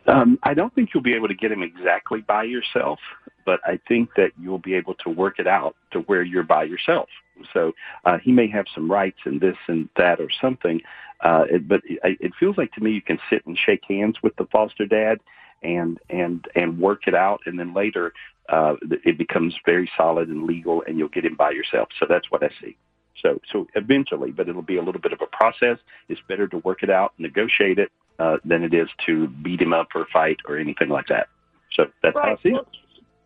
Um, 0.08 0.38
I 0.44 0.54
don't 0.54 0.76
think 0.76 0.90
you'll 0.94 1.04
be 1.04 1.14
able 1.14 1.30
to 1.30 1.34
get 1.34 1.54
him 1.54 1.64
exactly 1.64 2.20
by 2.20 2.44
yourself, 2.44 3.00
but 3.46 3.62
I 3.66 3.80
think 3.88 4.10
that 4.18 4.32
you'll 4.38 4.60
be 4.60 4.74
able 4.74 4.96
to 4.96 5.10
work 5.10 5.40
it 5.40 5.48
out 5.48 5.78
to 5.92 6.00
where 6.02 6.24
you're 6.24 6.44
by 6.44 6.64
yourself. 6.64 7.08
So 7.54 7.72
uh, 8.04 8.18
he 8.18 8.34
may 8.34 8.48
have 8.50 8.66
some 8.76 8.92
rights 8.92 9.20
in 9.26 9.40
this 9.40 9.56
and 9.68 9.88
that 9.96 10.20
or 10.20 10.28
something, 10.42 10.82
uh, 11.22 11.46
it, 11.50 11.68
but 11.68 11.82
it, 11.86 12.18
it 12.20 12.32
feels 12.40 12.58
like 12.58 12.72
to 12.74 12.82
me 12.82 12.92
you 12.92 13.02
can 13.02 13.20
sit 13.30 13.46
and 13.46 13.58
shake 13.58 13.84
hands 13.88 14.18
with 14.22 14.36
the 14.36 14.46
foster 14.52 14.86
dad 14.86 15.20
and 15.62 16.00
and 16.10 16.46
and 16.56 16.80
work 16.80 17.08
it 17.08 17.16
out, 17.16 17.42
and 17.46 17.58
then 17.60 17.74
later 17.74 18.14
uh, 18.50 18.76
it 19.06 19.18
becomes 19.18 19.56
very 19.66 19.90
solid 19.96 20.30
and 20.30 20.44
legal, 20.44 20.84
and 20.86 20.98
you'll 20.98 21.08
get 21.10 21.26
him 21.26 21.36
by 21.36 21.52
yourself. 21.52 21.90
So 22.00 22.06
that's 22.08 22.30
what 22.30 22.44
I 22.44 22.50
see. 22.62 22.78
So, 23.22 23.40
so 23.52 23.68
eventually, 23.76 24.32
but 24.32 24.50
it'll 24.50 24.62
be 24.62 24.78
a 24.78 24.82
little 24.82 25.00
bit 25.00 25.14
of 25.14 25.22
a 25.22 25.28
process. 25.28 25.78
It's 26.10 26.20
better 26.28 26.48
to 26.48 26.58
work 26.60 26.84
it 26.84 26.90
out, 26.90 27.14
negotiate 27.18 27.80
it, 27.80 27.92
uh, 28.20 28.38
than 28.44 28.64
it 28.64 28.74
is 28.74 28.90
to 29.06 29.28
beat 29.28 29.62
him 29.62 29.74
up 29.74 29.90
or 29.96 30.06
fight 30.12 30.38
or 30.48 30.58
anything 30.58 30.90
like 30.90 31.08
that. 31.08 31.28
So 31.74 31.86
that's 32.02 32.16
how 32.16 32.22
I 32.22 32.28
Right. 32.30 32.40
see 32.42 32.50
it. 32.50 32.68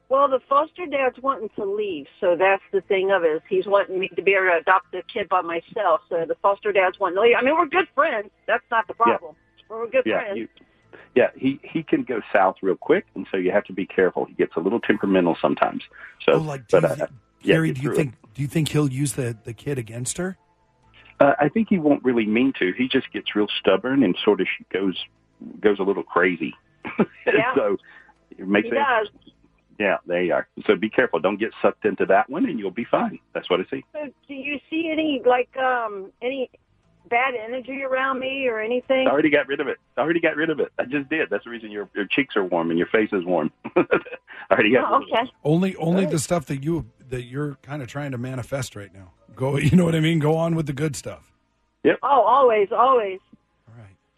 Well, 0.10 0.28
the 0.30 0.40
foster 0.48 0.86
dad's 0.86 1.18
wanting 1.22 1.50
to 1.58 1.66
leave, 1.66 2.06
so 2.22 2.36
that's 2.38 2.64
the 2.72 2.82
thing 2.82 3.12
of 3.12 3.24
it. 3.24 3.28
Is 3.36 3.42
he's 3.50 3.66
wanting 3.66 4.00
me 4.00 4.08
to 4.16 4.22
be 4.22 4.34
able 4.34 4.48
to 4.52 4.58
adopt 4.62 4.92
the 4.92 5.02
kid 5.12 5.28
by 5.30 5.42
myself. 5.42 6.02
So 6.10 6.26
the 6.28 6.36
foster 6.42 6.72
dad's 6.72 7.00
wanting 7.00 7.16
to 7.18 7.22
leave. 7.22 7.36
I 7.40 7.44
mean, 7.44 7.56
we're 7.56 7.66
good 7.68 7.88
friends. 7.94 8.30
That's 8.48 8.64
not 8.72 8.88
the 8.88 8.94
problem. 8.94 9.36
We're 9.70 9.88
good 9.90 10.04
Yeah, 10.06 10.22
friends. 10.22 10.38
you, 10.38 10.48
yeah, 11.16 11.30
he 11.36 11.60
he 11.64 11.84
can 11.84 12.04
go 12.04 12.22
south 12.34 12.56
real 12.62 12.76
quick, 12.78 13.06
and 13.16 13.28
so 13.32 13.38
you 13.38 13.52
have 13.52 13.66
to 13.66 13.74
be 13.74 13.86
careful. 13.86 14.26
He 14.26 14.34
gets 14.34 14.56
a 14.56 14.60
little 14.60 14.80
temperamental 14.80 15.38
sometimes. 15.42 15.84
So, 16.26 16.34
Oh, 16.34 16.38
like, 16.38 16.68
do 16.68 16.80
but 16.80 16.84
you 16.84 16.90
uh, 16.90 16.96
thi- 16.96 17.14
yeah, 17.44 17.54
Gary, 17.56 17.68
get 17.70 17.76
do 17.76 17.82
you 17.82 17.88
through 17.90 17.94
it. 17.94 17.96
think 17.98 18.14
do 18.34 18.42
you 18.42 18.48
think 18.48 18.70
he'll 18.70 18.90
use 18.92 19.14
the 19.14 19.38
the 19.44 19.54
kid 19.54 19.78
against 19.78 20.18
her? 20.18 20.38
Uh, 21.20 21.34
I 21.40 21.50
think 21.50 21.68
he 21.70 21.80
won't 21.80 22.04
really 22.04 22.26
mean 22.28 22.54
to. 22.60 22.72
He 22.78 22.88
just 22.88 23.12
gets 23.12 23.36
real 23.36 23.48
stubborn 23.60 24.04
and 24.04 24.16
sort 24.24 24.40
of 24.40 24.48
goes 24.72 24.96
goes 25.60 25.80
a 25.80 25.84
little 25.84 26.04
crazy. 26.04 26.54
Yeah. 27.26 27.54
so 27.56 27.78
it 28.38 28.48
makes 28.48 28.68
he 28.70 28.74
sense. 28.74 28.86
does. 28.88 29.10
Yeah, 29.80 29.98
there 30.08 30.24
you 30.24 30.34
are. 30.34 30.48
So 30.66 30.76
be 30.76 30.90
careful. 30.90 31.20
Don't 31.20 31.40
get 31.40 31.52
sucked 31.62 31.86
into 31.86 32.06
that 32.08 32.30
one, 32.30 32.46
and 32.46 32.58
you'll 32.58 32.72
be 32.72 32.86
fine. 32.86 33.20
That's 33.34 33.50
what 33.50 33.60
I 33.60 33.64
see. 33.70 33.84
So 33.94 34.00
do 34.28 34.34
you 34.34 34.60
see 34.70 34.90
any 34.92 35.22
like 35.26 35.56
um 35.58 36.12
any 36.22 36.50
bad 37.10 37.36
energy 37.36 37.84
around 37.84 38.20
me 38.20 38.48
or 38.48 38.60
anything? 38.60 39.08
I 39.08 39.12
already 39.12 39.30
got 39.30 39.48
rid 39.48 39.60
of 39.60 39.68
it. 39.68 39.78
I 39.96 40.02
already 40.02 40.20
got 40.20 40.36
rid 40.36 40.50
of 40.50 40.60
it. 40.60 40.72
I 40.80 40.84
just 40.86 41.10
did. 41.10 41.30
That's 41.30 41.44
the 41.44 41.50
reason 41.52 41.70
your 41.72 41.90
your 41.96 42.06
cheeks 42.06 42.36
are 42.36 42.44
warm 42.44 42.70
and 42.72 42.78
your 42.80 42.88
face 42.88 43.10
is 43.14 43.24
warm. 43.24 43.52
I 43.76 43.84
already 44.52 44.74
got 44.74 44.92
Oh, 44.92 44.98
rid 45.00 45.04
of 45.04 45.10
it. 45.10 45.14
okay. 45.22 45.32
Only 45.44 45.76
only 45.76 46.06
the 46.06 46.20
stuff 46.20 46.48
that 46.48 46.64
you 46.64 46.88
that 47.10 47.24
you're 47.24 47.56
kind 47.62 47.82
of 47.82 47.88
trying 47.88 48.12
to 48.12 48.18
manifest 48.18 48.76
right 48.76 48.94
now. 48.94 49.12
Go, 49.36 49.58
you 49.58 49.78
know 49.78 49.86
what 49.86 49.96
I 49.96 50.00
mean? 50.00 50.20
Go 50.20 50.36
on 50.36 50.56
with 50.56 50.66
the 50.66 50.74
good 50.74 50.96
stuff. 50.96 51.32
Yep. 51.84 52.00
Oh, 52.04 52.22
always, 52.24 52.70
always. 52.72 53.20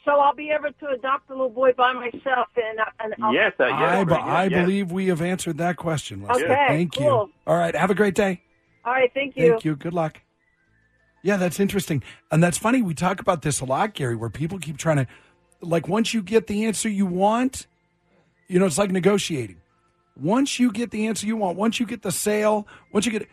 All 0.08 0.14
right. 0.16 0.18
So 0.18 0.22
I'll 0.22 0.36
be 0.36 0.52
able 0.52 0.72
to 0.80 0.88
adopt 0.96 1.28
the 1.28 1.34
little 1.34 1.50
boy 1.50 1.72
by 1.74 1.94
myself, 1.94 2.48
and, 2.56 2.80
uh, 2.80 2.84
and 3.00 3.14
I'll, 3.24 3.34
Yes, 3.34 3.54
uh, 3.60 3.64
I, 3.64 3.98
yes, 3.98 4.06
be- 4.06 4.12
right, 4.14 4.24
I 4.24 4.44
yes, 4.44 4.52
yes. 4.52 4.62
believe 4.66 4.92
we 4.92 5.08
have 5.08 5.22
answered 5.22 5.58
that 5.58 5.78
question. 5.78 6.24
Leslie. 6.24 6.44
Okay, 6.46 6.66
Thank 6.68 7.00
you. 7.00 7.10
All 7.10 7.58
right. 7.58 7.76
Have 7.76 7.90
a 7.92 7.96
great 7.96 8.16
day. 8.16 8.42
All 8.86 8.94
right, 8.94 9.12
thank 9.14 9.36
you. 9.36 9.52
Thank 9.52 9.66
you. 9.66 9.76
Good 9.76 9.94
luck. 9.94 10.22
Yeah, 11.22 11.36
that's 11.38 11.60
interesting. 11.60 12.02
And 12.32 12.42
that's 12.42 12.58
funny. 12.58 12.82
We 12.82 12.94
talk 12.94 13.20
about 13.20 13.42
this 13.42 13.60
a 13.60 13.66
lot, 13.66 13.94
Gary, 13.94 14.16
where 14.16 14.30
people 14.30 14.58
keep 14.58 14.78
trying 14.78 14.98
to, 14.98 15.08
like, 15.62 15.88
once 15.88 16.14
you 16.14 16.22
get 16.22 16.48
the 16.48 16.66
answer 16.66 16.88
you 16.88 17.06
want, 17.06 17.68
you 18.48 18.58
know, 18.60 18.66
it's 18.66 18.78
like 18.78 18.92
negotiating. 18.92 19.58
Once 20.16 20.60
you 20.60 20.72
get 20.72 20.92
the 20.92 21.08
answer 21.08 21.28
you 21.28 21.36
want, 21.38 21.58
once 21.58 21.80
you 21.80 21.86
get 21.86 22.02
the 22.02 22.12
sale, 22.12 22.68
once 22.94 23.06
you 23.06 23.12
get 23.12 23.24
it, 23.24 23.30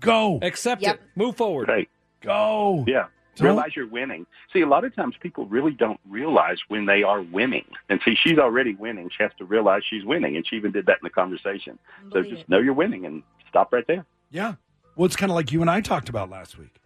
go. 0.00 0.38
Accept 0.42 0.82
it. 0.82 1.00
Move 1.14 1.36
forward. 1.36 1.68
Right. 1.68 1.88
Go. 2.22 2.84
Yeah. 2.86 3.06
Don't- 3.36 3.46
Realize 3.48 3.76
you're 3.76 3.86
winning. 3.86 4.26
See, 4.52 4.62
a 4.62 4.66
lot 4.66 4.84
of 4.84 4.94
times 4.94 5.14
people 5.20 5.46
really 5.46 5.72
don't 5.72 6.00
realize 6.08 6.58
when 6.68 6.86
they 6.86 7.02
are 7.02 7.20
winning. 7.22 7.66
And 7.88 8.00
see, 8.04 8.14
she's 8.14 8.38
already 8.38 8.74
winning. 8.74 9.10
She 9.16 9.22
has 9.22 9.32
to 9.38 9.44
realize 9.44 9.82
she's 9.88 10.04
winning. 10.04 10.36
And 10.36 10.46
she 10.46 10.56
even 10.56 10.72
did 10.72 10.86
that 10.86 10.98
in 11.02 11.04
the 11.04 11.10
conversation. 11.10 11.78
So 12.12 12.22
just 12.22 12.48
know 12.48 12.58
you're 12.58 12.74
winning 12.74 13.04
and 13.06 13.22
stop 13.48 13.72
right 13.72 13.86
there. 13.86 14.04
Yeah. 14.30 14.54
Well, 14.96 15.06
it's 15.06 15.16
kind 15.16 15.30
of 15.30 15.36
like 15.36 15.52
you 15.52 15.60
and 15.60 15.70
I 15.70 15.80
talked 15.82 16.08
about 16.08 16.30
last 16.30 16.58
week. 16.58 16.80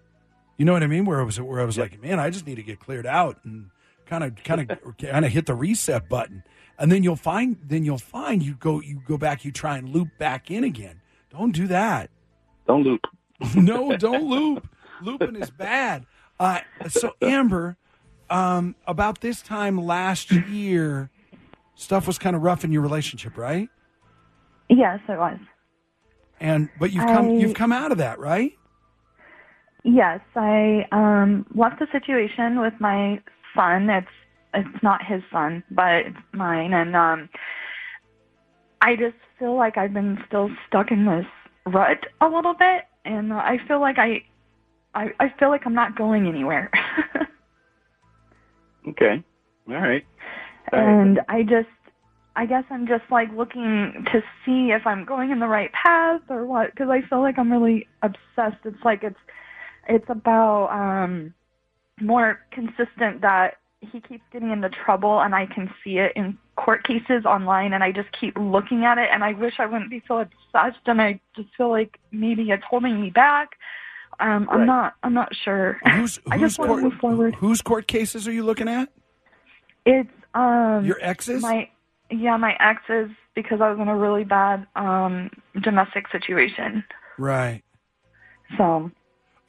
You 0.57 0.65
know 0.65 0.73
what 0.73 0.83
I 0.83 0.89
mean? 0.89 1.05
Where 1.07 1.21
I 1.21 1.25
was, 1.25 1.41
where 1.41 1.61
I 1.61 1.65
was 1.65 1.79
like, 1.79 2.03
man, 2.03 2.19
I 2.19 2.29
just 2.31 2.47
need 2.47 2.57
to 2.57 2.63
get 2.63 2.81
cleared 2.81 3.07
out 3.07 3.39
and 3.45 3.71
kind 4.07 4.25
of, 4.25 4.35
kind 4.43 4.61
of, 4.69 4.97
kind 4.99 5.25
of 5.25 5.31
hit 5.31 5.47
the 5.47 5.55
reset 5.55 6.09
button, 6.09 6.43
and 6.79 6.91
then 6.91 7.03
you'll 7.03 7.17
find, 7.17 7.57
then 7.67 7.85
you'll 7.85 7.97
find 7.99 8.43
you 8.43 8.55
go, 8.55 8.81
you 8.81 9.01
go 9.07 9.17
back, 9.17 9.45
you 9.45 9.53
try 9.53 9.79
and 9.79 9.89
loop 9.89 10.09
back 10.19 10.51
in 10.51 10.65
again. 10.65 11.01
Don't 11.31 11.53
do 11.53 11.67
that. 11.69 12.11
Don't 12.67 12.83
loop. 12.83 13.07
no, 13.55 13.97
don't 13.97 14.29
loop. 14.29 14.69
Looping 15.03 15.37
is 15.37 15.51
bad. 15.51 16.05
Uh, 16.40 16.61
so 16.88 17.12
Amber, 17.20 17.76
um, 18.31 18.74
about 18.87 19.20
this 19.20 19.42
time 19.42 19.76
last 19.76 20.31
year, 20.33 21.11
stuff 21.74 22.07
was 22.07 22.18
kind 22.18 22.35
of 22.35 22.40
rough 22.42 22.64
in 22.64 22.72
your 22.72 22.81
relationship, 22.81 23.37
right? 23.37 23.68
Yes, 24.70 25.00
it 25.07 25.18
was. 25.18 25.38
And 26.40 26.70
but 26.79 26.92
you've 26.92 27.05
come, 27.05 27.26
I- 27.26 27.35
you've 27.40 27.55
come 27.55 27.72
out 27.72 27.92
of 27.92 27.98
that, 27.98 28.18
right? 28.18 28.53
Yes, 29.85 30.20
I 30.35 30.87
um, 30.92 31.46
left 31.55 31.79
the 31.79 31.87
situation 31.92 32.61
with 32.61 32.74
my 32.81 33.20
son. 33.55 33.88
It's 33.90 34.07
it's 34.55 34.83
not 34.83 35.05
his 35.05 35.22
son, 35.31 35.62
but 35.70 36.07
it's 36.07 36.16
mine, 36.33 36.72
and 36.72 36.96
um, 36.96 37.29
I 38.81 38.96
just 38.96 39.16
feel 39.38 39.57
like 39.57 39.76
I've 39.79 39.92
been 39.94 40.18
still 40.26 40.50
stuck 40.66 40.90
in 40.90 41.05
this 41.07 41.26
rut 41.66 42.07
a 42.20 42.26
little 42.26 42.55
bit, 42.55 42.85
and 43.05 43.33
I 43.33 43.59
feel 43.68 43.81
like 43.81 43.98
I, 43.98 44.22
I, 44.94 45.11
I 45.20 45.33
feel 45.38 45.50
like 45.50 45.62
I'm 45.66 45.74
not 45.74 45.96
going 45.96 46.26
anywhere, 46.26 46.70
Okay. 48.88 49.22
All 49.68 49.74
right. 49.74 50.05
and 50.72 51.20
I 51.29 51.42
just. 51.42 51.68
I 52.37 52.46
guess 52.46 52.62
I'm 52.70 52.87
just 52.87 53.03
like 53.11 53.29
looking 53.37 54.07
to 54.12 54.22
see 54.46 54.70
if 54.70 54.87
I'm 54.87 55.05
going 55.05 55.31
in 55.31 55.40
the 55.40 55.48
right 55.48 55.70
path 55.72 56.22
or 56.31 56.46
what 56.46 56.70
because 56.70 56.88
I 56.88 57.03
feel 57.09 57.20
like 57.20 57.38
I'm 57.38 57.50
really 57.50 57.88
obsessed. 58.03 58.64
It's 58.64 58.83
like 58.85 59.03
it's 59.03 59.18
it's 59.88 60.09
about 60.09 60.68
um 60.70 61.35
more 62.00 62.40
consistent 62.53 63.20
that 63.22 63.59
he 63.81 64.00
keeps 64.00 64.22
getting 64.33 64.50
into 64.50 64.68
trouble 64.68 65.20
and 65.20 65.35
I 65.35 65.46
can 65.46 65.72
see 65.83 65.98
it 65.98 66.12
in 66.14 66.37
court 66.57 66.85
cases 66.85 67.24
online 67.24 67.72
and 67.72 67.83
I 67.83 67.92
just 67.92 68.09
keep 68.18 68.37
looking 68.38 68.85
at 68.85 68.98
it 68.98 69.09
and 69.11 69.24
I 69.24 69.33
wish 69.33 69.55
I 69.59 69.66
wouldn't 69.66 69.90
be 69.90 70.03
so 70.07 70.18
obsessed 70.18 70.87
and 70.87 71.00
I 71.00 71.20
just 71.35 71.48
feel 71.57 71.70
like 71.70 71.98
maybe 72.12 72.50
it's 72.50 72.64
holding 72.68 73.00
me 73.00 73.11
back. 73.11 73.57
Um 74.21 74.49
I'm 74.51 74.61
Right. 74.61 74.67
not 74.67 74.95
I'm 75.03 75.15
not 75.15 75.31
sure. 75.45 75.79
Who's, 75.97 76.19
I 76.31 76.37
whose 76.39 76.49
just 76.49 76.59
want 76.59 76.71
to 76.71 76.75
court, 76.77 76.85
move 76.85 77.01
forward. 77.01 77.35
Whose 77.37 77.63
court 77.63 77.87
cases 77.87 78.29
are 78.29 78.33
you 78.33 78.45
looking 78.45 78.69
at? 78.69 78.89
It's 79.87 80.11
um 80.35 80.85
Your 80.87 80.99
exes? 81.01 81.43
My 81.43 81.69
yeah, 82.11 82.37
my 82.37 82.55
exes 82.61 83.11
because 83.35 83.61
I 83.61 83.71
was 83.71 83.79
in 83.81 83.89
a 83.89 83.97
really 83.97 84.25
bad 84.25 84.67
um 84.77 85.31
domestic 85.63 86.07
situation. 86.11 86.85
Right. 87.19 87.63
So 88.59 88.91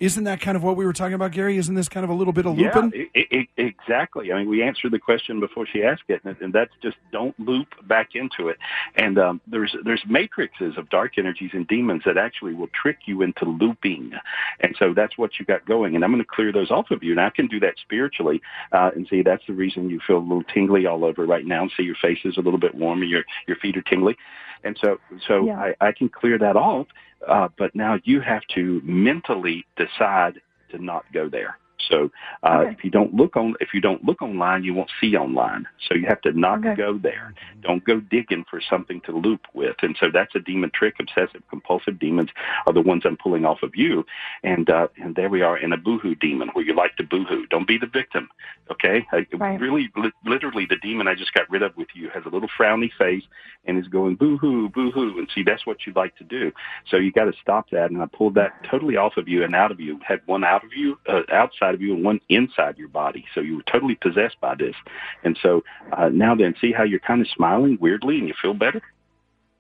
Isn't 0.02 0.24
that 0.24 0.42
kind 0.42 0.58
of 0.58 0.64
what 0.64 0.76
we 0.78 0.84
were 0.84 0.94
talking 0.94 1.14
about, 1.14 1.32
Gary? 1.32 1.58
Isn't 1.58 1.76
this 1.76 1.88
kind 1.88 2.04
of 2.04 2.10
a 2.10 2.16
little 2.16 2.34
bit 2.34 2.48
of 2.48 2.58
Yeah, 2.58 2.76
looping? 2.76 3.08
i 3.16 3.28
i 3.32 3.48
exactly. 3.56 4.34
I 4.34 4.40
mean, 4.40 4.50
we 4.50 4.64
answered 4.64 4.92
the 4.92 5.00
question 5.00 5.40
before 5.40 5.68
she 5.68 5.84
asked 5.84 6.06
it, 6.08 6.22
and, 6.26 6.36
and 6.42 6.52
that's 6.52 6.72
just 6.82 6.98
don't 7.12 7.40
loop 7.40 7.68
back 7.88 8.16
into 8.16 8.50
it. 8.50 8.58
And 8.96 9.20
um, 9.20 9.42
there's 9.46 9.76
there's 9.86 10.02
matrices 10.10 10.76
of 10.76 10.90
dark 10.90 11.20
energies 11.20 11.52
and 11.54 11.68
demons 11.68 12.02
that 12.08 12.18
actually 12.18 12.56
will 12.56 12.70
trick 12.70 12.98
you 13.06 13.22
into 13.22 13.46
looping, 13.46 14.14
and 14.62 14.76
so 14.80 14.92
that's 14.96 15.20
what 15.20 15.38
you 15.38 15.46
got 15.46 15.68
going. 15.68 15.94
And 15.94 16.04
I'm 16.04 16.12
going 16.12 16.24
to 16.24 16.28
clear 16.28 16.52
those 16.52 16.72
off 16.72 16.90
of 16.90 17.04
you, 17.04 17.12
and 17.12 17.22
I 17.22 17.30
can 17.30 17.46
do 17.46 17.60
that 17.60 17.76
spiritually. 17.80 18.42
Uh, 18.72 18.90
and 18.96 19.06
see, 19.08 19.22
that's 19.22 19.46
the 19.46 19.54
reason 19.54 19.92
you 19.92 20.00
feel 20.08 20.18
a 20.18 20.20
little 20.20 20.44
tingly 20.52 20.88
all 20.88 21.06
over 21.06 21.28
right 21.28 21.46
now, 21.46 21.62
and 21.62 21.72
see 21.78 21.84
your 21.84 21.96
face 22.02 22.20
is 22.26 22.38
a 22.38 22.42
little 22.42 22.60
bit 22.60 22.74
warm, 22.74 23.04
and 23.04 23.12
your 23.12 23.24
your 23.46 23.58
feet 23.58 23.78
are 23.78 23.84
tingly. 23.84 24.18
And 24.63 24.78
so, 24.82 25.00
so 25.28 25.45
Yeah. 25.45 25.60
I, 25.60 25.76
I 25.88 25.91
can 25.91 26.10
clear 26.10 26.38
that 26.38 26.56
off. 26.56 26.88
Uh, 27.28 27.50
but 27.58 27.76
now 27.76 28.00
you 28.04 28.19
have 28.21 28.41
to 28.56 28.82
mentally 28.84 29.65
decide 29.78 30.41
to 30.71 30.84
not 30.84 31.06
go 31.13 31.30
there. 31.30 31.58
So 31.89 32.12
uh, 32.43 32.65
if 32.67 32.84
you 32.84 32.91
don't 32.91 33.13
look 33.13 33.36
on, 33.36 33.56
if 33.60 33.74
you 33.74 33.82
don't 33.82 34.04
look 34.04 34.21
online, 34.21 34.63
you 34.63 34.74
won't 34.74 34.91
see 35.00 35.15
online. 35.15 35.67
So 35.88 35.95
you 35.95 36.06
have 36.08 36.21
to 36.21 36.32
not 36.32 36.62
go 36.78 36.97
there. 36.97 37.34
Don't 37.62 37.84
go 37.84 38.00
digging 38.00 38.45
for 38.50 38.62
something 38.62 39.02
to 39.02 39.12
loop 39.12 39.41
with. 39.54 39.76
And 39.82 39.95
so 40.00 40.08
that's 40.13 40.36
a 40.36 40.39
demon 40.39 40.71
trick. 40.74 40.95
Obsessive 41.00 41.41
compulsive 41.50 42.00
demons 42.00 42.30
are 42.67 42.74
the 42.74 42.82
ones 42.82 43.04
I'm 43.06 43.17
pulling 43.17 43.45
off 43.45 43.63
of 43.63 43.76
you. 43.76 44.06
And 44.43 44.69
uh, 44.69 44.88
and 45.02 45.15
there 45.15 45.30
we 45.30 45.41
are 45.41 45.58
in 45.58 45.74
a 45.74 45.78
boohoo 45.78 46.15
demon 46.15 46.50
where 46.50 46.63
you 46.63 46.76
like 46.76 46.95
to 46.97 47.04
boohoo. 47.04 47.47
Don't 47.47 47.67
be 47.67 47.78
the 47.78 47.88
victim. 47.88 48.30
Okay. 48.71 49.06
I, 49.12 49.26
Really, 49.58 49.89
li- 49.95 50.12
literally, 50.26 50.65
the 50.65 50.78
demon 50.78 51.08
I 51.08 51.15
just 51.15 51.34
got 51.34 51.50
rid 51.50 51.63
of 51.63 51.76
with 51.78 51.89
you 51.93 52.10
has 52.13 52.24
a 52.26 52.30
little 52.30 52.50
frowny 52.60 52.91
face 52.97 53.24
and 53.65 53.78
is 53.78 53.88
going 53.88 54.15
boohoo, 54.15 54.69
boohoo. 54.69 55.17
And 55.19 55.28
see, 55.36 55.43
that's 55.43 55.65
what 55.67 55.78
you'd 55.86 55.95
like 55.95 56.15
to 56.17 56.24
do. 56.24 56.52
So 56.89 56.97
you 56.97 57.12
got 57.12 57.26
to 57.26 57.34
stop 57.41 57.69
that. 57.69 57.91
And 57.91 58.02
I 58.02 58.08
pulled 58.08 58.34
that 58.36 58.63
totally 58.69 58.97
off 58.97 59.17
of 59.17 59.28
you 59.28 59.43
and 59.43 59.56
out 59.56 59.71
of 59.71 59.80
you. 59.80 60.00
Had 60.06 60.21
one 60.26 60.43
out 60.43 60.63
of 60.63 60.71
you, 60.76 60.97
uh, 61.08 61.21
outside 61.32 61.76
of 61.76 61.82
you, 61.82 61.93
and 61.93 62.04
one 62.04 62.19
inside 62.30 62.78
your 62.78 62.88
body. 62.88 63.26
So 63.36 63.41
you 63.41 63.58
were 63.58 63.63
totally 63.71 63.95
possessed 63.95 64.39
by 64.41 64.56
this. 64.56 64.76
And 65.24 65.38
so 65.43 65.63
uh, 65.95 66.10
now 66.10 66.34
then, 66.36 66.56
see 66.60 66.71
how 66.71 66.84
you're 66.84 67.00
kind 67.00 67.21
of 67.21 67.28
smiling 67.36 67.78
weirdly 67.80 68.17
and 68.17 68.28
you 68.28 68.34
feel 68.41 68.54
better. 68.54 68.82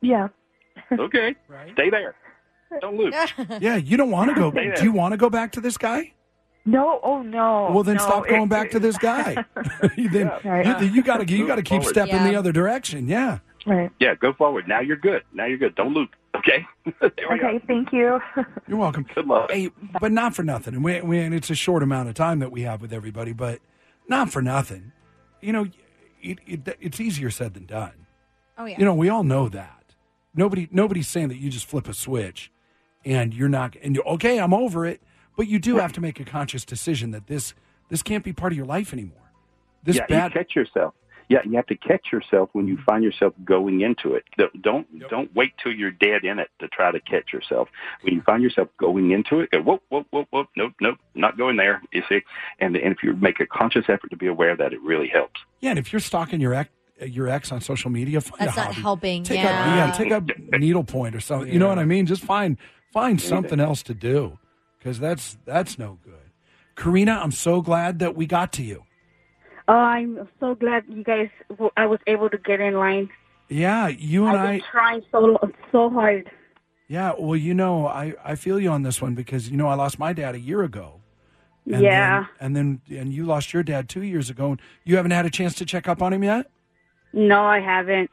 yeah. 0.01 0.29
Okay, 0.91 1.35
stay 1.73 1.89
there. 1.89 2.15
Don't 2.79 2.97
lose. 2.97 3.13
yeah, 3.61 3.75
you 3.75 3.97
don't 3.97 4.09
want 4.11 4.29
to 4.29 4.35
go. 4.35 4.49
Stay 4.51 4.67
there. 4.67 4.75
Do 4.75 4.83
you 4.83 4.91
want 4.93 5.11
to 5.11 5.17
go 5.17 5.29
back 5.29 5.51
to 5.53 5.61
this 5.61 5.77
guy? 5.77 6.13
No, 6.65 6.99
oh 7.03 7.21
no. 7.21 7.69
Well, 7.73 7.83
then 7.83 7.97
no, 7.97 8.03
stop 8.03 8.27
going 8.27 8.43
it- 8.43 8.49
back 8.49 8.71
to 8.71 8.79
this 8.79 8.97
guy. 8.97 9.43
then 9.97 10.31
Right. 10.45 10.81
you, 10.81 10.87
you 10.87 11.03
gotta 11.03 11.25
you 11.27 11.45
gotta 11.45 11.61
keep 11.61 11.81
Forward. 11.81 11.93
stepping 11.93 12.23
the 12.23 12.35
other 12.35 12.51
direction. 12.53 13.07
Yeah. 13.07 13.39
Right. 13.65 13.91
Yeah, 13.99 14.15
go 14.15 14.33
forward. 14.33 14.67
Now 14.67 14.79
you're 14.79 14.97
good. 14.97 15.23
Now 15.33 15.45
you're 15.45 15.57
good. 15.57 15.75
Don't 15.75 15.93
loop. 15.93 16.09
Okay. 16.35 16.65
there 17.01 17.11
we 17.29 17.39
go. 17.39 17.47
Okay, 17.47 17.63
thank 17.67 17.91
you. 17.91 18.19
You're 18.67 18.77
welcome. 18.77 19.05
Good 19.13 19.27
luck. 19.27 19.51
Hey, 19.51 19.69
but 19.99 20.11
not 20.11 20.33
for 20.33 20.43
nothing. 20.43 20.73
And, 20.73 20.83
we, 20.83 21.01
we, 21.01 21.19
and 21.19 21.35
it's 21.35 21.49
a 21.49 21.55
short 21.55 21.83
amount 21.83 22.09
of 22.09 22.15
time 22.15 22.39
that 22.39 22.51
we 22.51 22.61
have 22.61 22.81
with 22.81 22.93
everybody, 22.93 23.33
but 23.33 23.59
not 24.07 24.31
for 24.31 24.41
nothing. 24.41 24.93
You 25.41 25.51
know, 25.51 25.67
it, 26.21 26.39
it, 26.47 26.77
it's 26.79 26.99
easier 26.99 27.29
said 27.29 27.53
than 27.53 27.65
done. 27.65 28.07
Oh 28.57 28.65
yeah. 28.65 28.79
You 28.79 28.85
know, 28.85 28.93
we 28.93 29.09
all 29.09 29.23
know 29.23 29.49
that. 29.49 29.93
Nobody, 30.33 30.69
nobody's 30.71 31.09
saying 31.09 31.27
that 31.27 31.37
you 31.37 31.49
just 31.49 31.65
flip 31.65 31.87
a 31.87 31.93
switch 31.93 32.51
and 33.03 33.33
you're 33.33 33.49
not. 33.49 33.75
And 33.81 33.95
you 33.95 34.01
okay, 34.03 34.39
I'm 34.39 34.53
over 34.53 34.85
it. 34.85 35.01
But 35.37 35.47
you 35.47 35.59
do 35.59 35.77
have 35.77 35.93
to 35.93 36.01
make 36.01 36.19
a 36.19 36.25
conscious 36.25 36.65
decision 36.65 37.11
that 37.11 37.27
this 37.27 37.53
this 37.89 38.03
can't 38.03 38.23
be 38.23 38.33
part 38.33 38.53
of 38.53 38.57
your 38.57 38.65
life 38.65 38.93
anymore. 38.93 39.31
This 39.83 39.97
yeah, 39.97 40.05
bad. 40.07 40.33
you 40.33 40.39
catch 40.39 40.55
yourself. 40.55 40.93
Yeah, 41.31 41.39
you 41.45 41.55
have 41.55 41.67
to 41.67 41.77
catch 41.77 42.07
yourself 42.11 42.49
when 42.51 42.67
you 42.67 42.75
mm-hmm. 42.75 42.83
find 42.83 43.05
yourself 43.05 43.33
going 43.45 43.79
into 43.79 44.15
it. 44.15 44.25
Don't 44.37 44.61
don't, 44.61 45.09
don't 45.09 45.33
wait 45.33 45.53
till 45.63 45.71
you're 45.71 45.89
dead 45.89 46.25
in 46.25 46.39
it 46.39 46.49
to 46.59 46.67
try 46.67 46.91
to 46.91 46.99
catch 46.99 47.31
yourself. 47.31 47.69
When 48.01 48.13
you 48.13 48.21
find 48.23 48.43
yourself 48.43 48.67
going 48.77 49.11
into 49.11 49.39
it, 49.39 49.49
go 49.51 49.61
whoop 49.61 49.81
whoop 49.87 50.07
whoop 50.11 50.27
whoop. 50.31 50.49
Nope 50.57 50.73
nope, 50.81 50.97
not 51.15 51.37
going 51.37 51.55
there. 51.55 51.81
You 51.93 52.03
see, 52.09 52.19
and 52.59 52.75
and 52.75 52.93
if 52.93 53.01
you 53.01 53.15
make 53.15 53.39
a 53.39 53.45
conscious 53.45 53.85
effort 53.87 54.09
to 54.09 54.17
be 54.17 54.27
aware 54.27 54.49
of 54.49 54.57
that, 54.57 54.73
it 54.73 54.81
really 54.81 55.07
helps. 55.07 55.39
Yeah, 55.61 55.69
and 55.69 55.79
if 55.79 55.93
you're 55.93 56.01
stalking 56.01 56.41
your 56.41 56.53
ex, 56.53 56.69
your 56.99 57.29
ex 57.29 57.49
on 57.53 57.61
social 57.61 57.91
media, 57.91 58.19
find 58.19 58.49
That's 58.49 58.57
a 58.57 58.65
not 58.65 58.73
helping. 58.73 59.23
Take 59.23 59.39
yeah. 59.39 59.73
a 59.73 59.77
yeah, 59.77 59.91
take 59.93 60.11
a 60.11 60.57
needlepoint 60.57 61.15
or 61.15 61.21
something. 61.21 61.49
You 61.51 61.59
know 61.59 61.69
what 61.69 61.79
I 61.79 61.85
mean? 61.85 62.07
Just 62.07 62.23
find 62.23 62.57
find 62.91 63.21
something 63.21 63.61
else 63.61 63.83
to 63.83 63.93
do 63.93 64.37
because 64.77 64.99
that's 64.99 65.37
that's 65.45 65.79
no 65.79 65.97
good. 66.03 66.31
Karina, 66.75 67.21
I'm 67.23 67.31
so 67.31 67.61
glad 67.61 67.99
that 67.99 68.17
we 68.17 68.25
got 68.25 68.51
to 68.53 68.63
you. 68.63 68.83
Oh, 69.67 69.73
I'm 69.73 70.27
so 70.39 70.55
glad 70.55 70.83
you 70.87 71.03
guys. 71.03 71.29
I 71.77 71.85
was 71.85 71.99
able 72.07 72.29
to 72.29 72.37
get 72.37 72.59
in 72.59 72.75
line. 72.75 73.09
Yeah, 73.49 73.87
you 73.87 74.25
and 74.27 74.37
I've 74.37 74.47
I. 74.47 74.51
been 74.53 74.63
trying 74.71 75.01
so 75.11 75.37
so 75.71 75.89
hard. 75.89 76.29
Yeah, 76.87 77.13
well, 77.17 77.37
you 77.37 77.53
know, 77.53 77.87
I 77.87 78.13
I 78.23 78.35
feel 78.35 78.59
you 78.59 78.69
on 78.69 78.83
this 78.83 79.01
one 79.01 79.15
because 79.15 79.49
you 79.49 79.57
know 79.57 79.67
I 79.67 79.75
lost 79.75 79.99
my 79.99 80.13
dad 80.13 80.35
a 80.35 80.39
year 80.39 80.63
ago. 80.63 81.01
And 81.71 81.83
Yeah. 81.83 82.25
Then, 82.39 82.55
and 82.55 82.55
then 82.89 82.99
and 82.99 83.13
you 83.13 83.25
lost 83.25 83.53
your 83.53 83.63
dad 83.63 83.87
two 83.87 84.03
years 84.03 84.29
ago, 84.29 84.51
and 84.51 84.61
you 84.83 84.95
haven't 84.95 85.11
had 85.11 85.25
a 85.25 85.29
chance 85.29 85.53
to 85.55 85.65
check 85.65 85.87
up 85.87 86.01
on 86.01 86.11
him 86.13 86.23
yet. 86.23 86.49
No, 87.13 87.43
I 87.43 87.59
haven't. 87.59 88.09